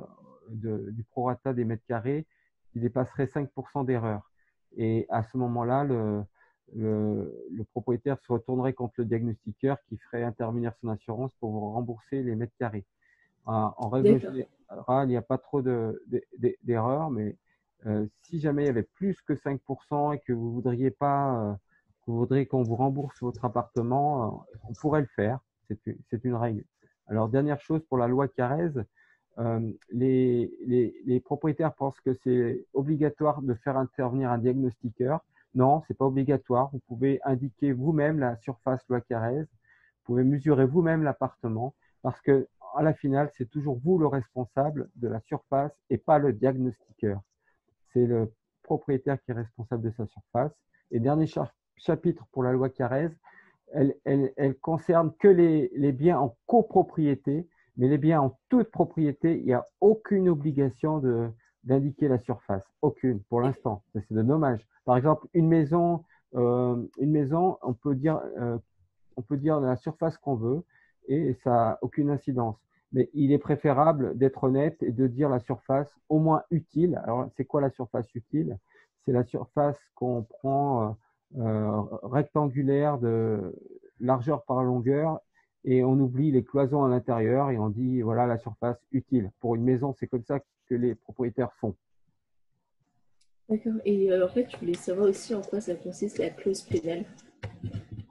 de, 0.50 0.90
du 0.92 1.04
prorata 1.04 1.54
des 1.54 1.66
mètres 1.66 1.86
carrés 1.88 2.26
qui 2.72 2.80
dépasserait 2.80 3.26
5% 3.26 3.86
d'erreur. 3.86 4.30
Et 4.76 5.06
à 5.10 5.24
ce 5.24 5.38
moment-là, 5.38 5.84
le, 5.84 6.24
le, 6.76 7.48
le, 7.52 7.64
propriétaire 7.64 8.20
se 8.20 8.32
retournerait 8.32 8.74
contre 8.74 8.96
le 8.98 9.06
diagnostiqueur 9.06 9.78
qui 9.88 9.98
ferait 9.98 10.24
intervenir 10.24 10.74
son 10.82 10.90
assurance 10.90 11.32
pour 11.40 11.52
vous 11.52 11.72
rembourser 11.72 12.24
les 12.24 12.36
mètres 12.36 12.56
carrés. 12.60 12.86
En 13.46 13.90
règle 13.90 14.20
générale, 14.20 15.08
il 15.08 15.08
n'y 15.08 15.16
a 15.16 15.22
pas 15.22 15.38
trop 15.38 15.62
d'erreurs, 15.62 17.10
mais 17.10 17.38
euh, 17.86 18.06
si 18.24 18.40
jamais 18.40 18.64
il 18.64 18.66
y 18.66 18.70
avait 18.70 18.84
plus 18.84 19.22
que 19.22 19.34
5% 19.34 20.14
et 20.14 20.20
que 20.20 20.34
vous 20.34 20.52
voudriez 20.52 20.92
pas, 20.92 21.42
euh, 21.42 21.54
que 21.54 22.12
vous 22.12 22.18
voudriez 22.18 22.46
qu'on 22.46 22.64
vous 22.64 22.76
rembourse 22.76 23.22
votre 23.22 23.46
appartement, 23.46 24.46
euh, 24.52 24.58
on 24.68 24.74
pourrait 24.74 25.02
le 25.02 25.08
faire. 25.08 25.40
C'est 25.70 26.24
une 26.24 26.36
règle. 26.36 26.64
Alors, 27.08 27.30
dernière 27.30 27.60
chose 27.60 27.82
pour 27.88 27.98
la 27.98 28.08
loi 28.08 28.28
Carrez, 28.28 28.72
euh, 29.40 29.72
les, 29.92 31.22
propriétaires 31.24 31.74
pensent 31.74 32.00
que 32.02 32.14
c'est 32.24 32.66
obligatoire 32.74 33.42
de 33.42 33.54
faire 33.54 33.78
intervenir 33.78 34.32
un 34.32 34.38
diagnostiqueur. 34.38 35.24
Non, 35.54 35.84
c'est 35.88 35.98
pas 35.98 36.06
obligatoire. 36.06 36.70
Vous 36.72 36.82
pouvez 36.88 37.20
indiquer 37.24 37.72
vous-même 37.72 38.20
la 38.20 38.36
surface 38.38 38.82
loi 38.90 39.02
Carrez. 39.02 39.42
Vous 39.42 40.14
pouvez 40.14 40.24
mesurer 40.24 40.66
vous-même 40.66 41.04
l'appartement 41.04 41.76
parce 42.02 42.20
que 42.22 42.48
à 42.76 42.84
la 42.84 42.94
finale, 42.94 43.30
c'est 43.38 43.50
toujours 43.50 43.80
vous 43.84 43.98
le 43.98 44.08
responsable 44.08 44.90
de 44.96 45.08
la 45.08 45.20
surface 45.22 45.72
et 45.90 45.98
pas 45.98 46.20
le 46.20 46.34
diagnostiqueur. 46.34 47.22
C'est 47.94 48.06
le 48.06 48.32
propriétaire 48.62 49.22
qui 49.24 49.32
est 49.32 49.36
responsable 49.36 49.84
de 49.84 49.92
sa 49.92 50.06
surface. 50.06 50.52
Et 50.92 51.00
dernier 51.00 51.26
chapitre 51.78 52.26
pour 52.32 52.44
la 52.44 52.52
loi 52.52 52.70
Carrez, 52.70 53.10
elle, 53.74 54.56
concerne 54.62 55.14
que 55.20 55.28
les 55.28 55.92
biens 55.92 56.20
en 56.20 56.38
copropriété 56.46 57.48
mais 57.78 57.88
les 57.88 57.98
biens 57.98 58.22
en 58.22 58.38
toute 58.50 58.72
propriété, 58.72 59.38
il 59.38 59.46
n'y 59.46 59.54
a 59.54 59.66
aucune 59.82 60.30
obligation 60.30 61.02
d'indiquer 61.64 62.08
la 62.08 62.20
surface. 62.20 62.64
Aucune, 62.82 63.22
pour 63.24 63.42
l'instant. 63.42 63.84
C'est 63.94 64.12
de 64.12 64.22
dommage. 64.22 64.68
Par 64.86 64.98
exemple, 64.98 65.28
une 65.34 65.48
maison, 65.48 66.04
euh, 66.36 66.84
une 67.00 67.12
maison, 67.12 67.58
on 67.62 67.74
peut 67.74 67.96
dire, 67.96 68.20
euh, 68.40 68.58
on 69.16 69.22
peut 69.22 69.38
dire 69.38 69.60
la 69.60 69.76
surface 69.76 70.18
qu'on 70.18 70.36
veut 70.36 70.64
et 71.08 71.34
ça 71.44 71.50
n'a 71.52 71.80
aucune 71.82 72.10
incidence. 72.10 72.58
Mais 72.94 73.10
il 73.14 73.32
est 73.32 73.38
préférable 73.38 74.18
d'être 74.18 74.44
honnête 74.44 74.82
et 74.82 74.92
de 74.92 75.08
dire 75.08 75.30
la 75.30 75.40
surface 75.40 75.94
au 76.10 76.20
moins 76.20 76.44
utile. 76.52 77.00
Alors, 77.04 77.30
c'est 77.36 77.46
quoi 77.46 77.62
la 77.62 77.70
surface 77.70 78.14
utile? 78.16 78.58
C'est 79.06 79.12
la 79.12 79.24
surface 79.24 79.78
qu'on 79.96 80.24
prend 80.24 80.96
euh 81.38 81.82
rectangulaire 82.04 82.98
de 82.98 83.54
largeur 84.00 84.44
par 84.44 84.64
longueur 84.64 85.20
et 85.68 85.84
on 85.84 86.00
oublie 86.00 86.32
les 86.32 86.46
cloisons 86.46 86.86
à 86.86 86.88
l'intérieur 86.88 87.52
et 87.52 87.58
on 87.58 87.70
dit 87.70 88.02
voilà 88.02 88.26
la 88.26 88.38
surface 88.38 88.78
utile. 88.94 89.32
Pour 89.42 89.56
une 89.56 89.64
maison, 89.64 89.94
c'est 90.00 90.08
comme 90.08 90.24
ça 90.24 90.40
que 90.40 90.76
les 90.76 90.96
propriétaires 90.96 91.52
font. 91.60 91.76
D'accord. 93.50 93.74
Et 93.84 94.12
euh, 94.12 94.26
en 94.26 94.30
fait, 94.30 94.50
je 94.50 94.58
voulais 94.58 94.74
savoir 94.74 95.10
aussi 95.10 95.36
en 95.36 95.42
quoi 95.42 95.60
ça 95.60 95.76
consiste 95.76 96.20
la 96.20 96.30
clause 96.30 96.62
pénale. 96.62 97.04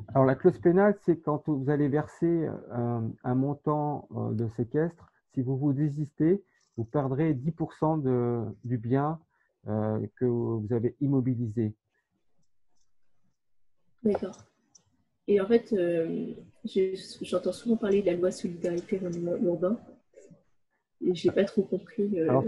Alors 0.08 0.26
la 0.26 0.34
clause 0.34 0.58
pénale, 0.58 0.96
c'est 1.06 1.16
quand 1.16 1.48
vous 1.48 1.70
allez 1.70 1.88
verser 1.88 2.46
un, 2.70 3.04
euh, 3.04 3.08
un 3.24 3.34
montant 3.34 4.06
euh, 4.14 4.32
de 4.32 4.48
séquestre, 4.56 5.10
si 5.32 5.40
vous 5.40 5.56
vous 5.56 5.72
désistez, 5.72 6.42
vous 6.76 6.84
perdrez 6.84 7.32
10% 7.32 8.02
de, 8.02 8.44
du 8.64 8.76
bien 8.76 9.18
que 9.66 10.24
vous 10.24 10.68
avez 10.70 10.94
immobilisé. 11.00 11.74
D'accord. 14.04 14.38
Et 15.28 15.40
en 15.40 15.46
fait, 15.46 15.72
euh, 15.72 16.34
j'entends 17.22 17.52
souvent 17.52 17.76
parler 17.76 18.02
de 18.02 18.06
la 18.06 18.14
loi 18.14 18.30
solidarité 18.30 19.00
urbain. 19.42 19.78
Et 21.04 21.14
je 21.14 21.28
n'ai 21.28 21.34
pas 21.34 21.44
trop 21.44 21.62
compris. 21.62 22.18
Euh, 22.18 22.28
alors, 22.28 22.44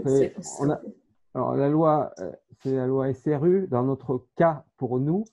alors, 1.33 1.55
la 1.55 1.69
loi, 1.69 2.13
euh, 2.19 2.31
c'est 2.61 2.75
la 2.75 2.87
loi 2.87 3.13
SRU. 3.13 3.67
Dans 3.67 3.83
notre 3.83 4.25
cas, 4.35 4.65
pour 4.77 4.99
nous, 4.99 5.25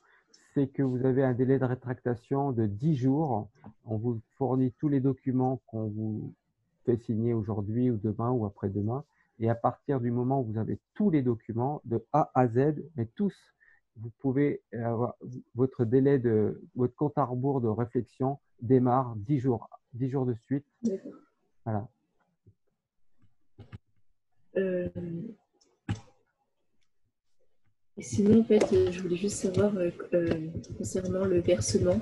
c'est 0.55 0.67
que 0.67 0.83
vous 0.83 1.07
avez 1.07 1.23
un 1.23 1.35
délai 1.35 1.59
de 1.59 1.65
rétractation 1.65 2.53
de 2.53 2.67
10 2.67 2.97
jours. 2.97 3.49
On 3.85 3.97
vous 3.97 4.21
fournit 4.37 4.73
tous 4.73 4.89
les 4.89 5.01
documents 5.01 5.61
qu'on 5.67 5.87
vous 5.87 6.35
fait 6.85 6.97
signer 6.97 7.33
aujourd'hui 7.33 7.91
ou 7.91 7.97
demain 7.97 8.31
ou 8.31 8.45
après-demain. 8.45 9.05
Et 9.39 9.51
à 9.51 9.55
partir 9.55 10.01
du 10.01 10.11
moment 10.11 10.41
où 10.41 10.45
vous 10.45 10.59
avez 10.59 10.79
tous 10.95 11.11
les 11.11 11.23
documents 11.23 11.81
de 11.85 12.05
A 12.13 12.31
à 12.35 12.49
Z, 12.49 12.83
mais 12.97 13.07
tous 13.15 13.35
vous 14.01 14.11
pouvez 14.19 14.63
avoir 14.73 15.15
votre 15.55 15.85
délai 15.85 16.19
de 16.19 16.63
votre 16.75 16.95
compte 16.95 17.17
à 17.17 17.25
rebours 17.25 17.61
de 17.61 17.69
réflexion 17.69 18.39
démarre 18.61 19.15
10 19.17 19.39
jours, 19.39 19.69
10 19.95 20.11
jours 20.11 20.27
de 20.27 20.35
suite. 20.45 20.67
Voilà. 21.65 21.89
Euh, 24.57 24.89
et 27.99 28.03
sinon, 28.03 28.41
en 28.41 28.45
fait, 28.45 28.91
je 28.91 29.01
voulais 29.01 29.17
juste 29.17 29.37
savoir 29.37 29.75
euh, 29.77 29.91
euh, 30.15 30.49
concernant 30.77 31.25
le 31.25 31.41
versement 31.41 32.01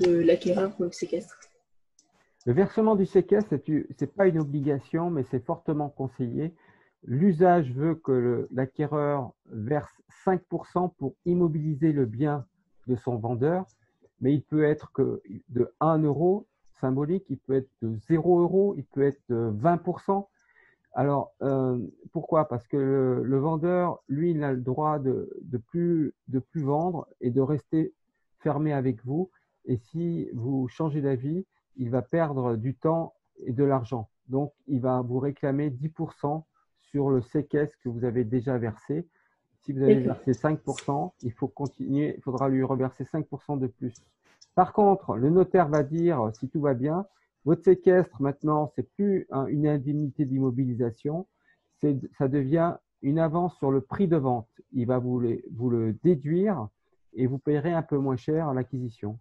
de 0.00 0.20
l'acquéreur 0.20 0.74
pour 0.76 0.84
le 0.84 0.92
séquestre. 0.92 1.40
Le 2.46 2.52
versement 2.52 2.96
du 2.96 3.06
séquestre, 3.06 3.50
ce 3.66 3.72
n'est 3.72 4.10
pas 4.10 4.26
une 4.26 4.38
obligation, 4.38 5.10
mais 5.10 5.24
c'est 5.30 5.44
fortement 5.44 5.88
conseillé 5.88 6.54
L'usage 7.04 7.72
veut 7.72 7.96
que 7.96 8.48
l'acquéreur 8.52 9.32
verse 9.46 9.92
5% 10.24 10.92
pour 10.96 11.14
immobiliser 11.24 11.92
le 11.92 12.06
bien 12.06 12.46
de 12.86 12.94
son 12.94 13.16
vendeur, 13.16 13.66
mais 14.20 14.32
il 14.34 14.42
peut 14.42 14.64
être 14.64 14.92
de 15.48 15.72
1 15.80 15.98
euro 16.02 16.46
symbolique, 16.80 17.24
il 17.28 17.38
peut 17.38 17.54
être 17.54 17.70
de 17.80 17.96
0 18.08 18.40
euro, 18.40 18.74
il 18.76 18.84
peut 18.84 19.02
être 19.02 19.20
de 19.28 19.52
20%. 19.52 20.26
Alors, 20.94 21.32
euh, 21.42 21.78
pourquoi? 22.12 22.48
Parce 22.48 22.68
que 22.68 22.76
le, 23.24 23.38
vendeur, 23.38 24.02
lui, 24.08 24.32
il 24.32 24.44
a 24.44 24.52
le 24.52 24.60
droit 24.60 24.98
de, 24.98 25.30
de, 25.42 25.58
plus, 25.58 26.12
de 26.28 26.38
plus 26.38 26.62
vendre 26.62 27.08
et 27.20 27.30
de 27.30 27.40
rester 27.40 27.94
fermé 28.38 28.72
avec 28.72 29.04
vous. 29.04 29.30
Et 29.64 29.76
si 29.76 30.28
vous 30.34 30.68
changez 30.68 31.00
d'avis, 31.00 31.46
il 31.76 31.90
va 31.90 32.02
perdre 32.02 32.56
du 32.56 32.74
temps 32.74 33.14
et 33.38 33.52
de 33.52 33.64
l'argent. 33.64 34.08
Donc, 34.28 34.52
il 34.66 34.80
va 34.80 35.00
vous 35.00 35.18
réclamer 35.18 35.70
10% 35.70 36.44
sur 36.92 37.10
le 37.10 37.22
séquestre 37.22 37.76
que 37.82 37.88
vous 37.88 38.04
avez 38.04 38.22
déjà 38.22 38.56
versé. 38.58 39.08
Si 39.62 39.72
vous 39.72 39.82
avez 39.82 40.00
versé 40.00 40.32
5%, 40.32 41.12
il 41.22 41.32
faut 41.32 41.48
continuer, 41.48 42.14
il 42.16 42.22
faudra 42.22 42.48
lui 42.48 42.62
reverser 42.62 43.04
5% 43.04 43.58
de 43.58 43.66
plus. 43.66 43.94
Par 44.54 44.72
contre, 44.72 45.16
le 45.16 45.30
notaire 45.30 45.68
va 45.68 45.82
dire, 45.82 46.30
si 46.38 46.48
tout 46.48 46.60
va 46.60 46.74
bien, 46.74 47.06
votre 47.44 47.64
séquestre 47.64 48.20
maintenant, 48.20 48.70
c'est 48.76 48.88
plus 48.94 49.26
une 49.48 49.66
indemnité 49.66 50.24
d'immobilisation, 50.24 51.26
ça 51.80 52.28
devient 52.28 52.76
une 53.02 53.18
avance 53.18 53.56
sur 53.56 53.70
le 53.72 53.80
prix 53.80 54.06
de 54.06 54.16
vente. 54.16 54.48
Il 54.72 54.86
va 54.86 54.98
vous, 54.98 55.22
vous 55.52 55.70
le 55.70 55.94
déduire 56.04 56.68
et 57.14 57.26
vous 57.26 57.38
payerez 57.38 57.72
un 57.72 57.82
peu 57.82 57.98
moins 57.98 58.16
cher 58.16 58.48
à 58.48 58.54
l'acquisition. 58.54 59.18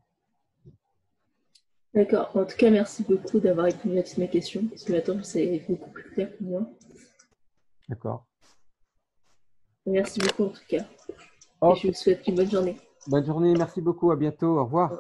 D'accord. 1.94 2.32
En 2.36 2.46
tout 2.46 2.58
cas, 2.58 2.70
merci 2.70 3.04
beaucoup 3.04 3.40
d'avoir 3.40 3.66
répondu 3.66 3.98
à 3.98 4.04
toutes 4.04 4.18
mes 4.18 4.30
questions, 4.30 4.66
parce 4.68 4.84
que 4.84 4.94
maintenant, 4.94 5.22
c'est 5.24 5.62
beaucoup 5.68 5.90
plus 5.90 6.10
clair 6.12 6.32
pour 6.38 6.48
moi. 6.48 6.70
D'accord. 7.92 8.26
Merci 9.86 10.22
beaucoup 10.22 10.46
en 10.46 10.50
tout 10.50 10.62
cas. 10.70 10.78
Et 10.78 11.76
je 11.76 11.88
vous 11.88 11.94
souhaite 11.94 12.26
une 12.26 12.36
bonne 12.36 12.50
journée. 12.50 12.78
Bonne 13.08 13.26
journée, 13.26 13.54
merci 13.54 13.82
beaucoup, 13.82 14.12
à 14.12 14.16
bientôt, 14.16 14.60
au 14.60 14.64
revoir. 14.64 14.94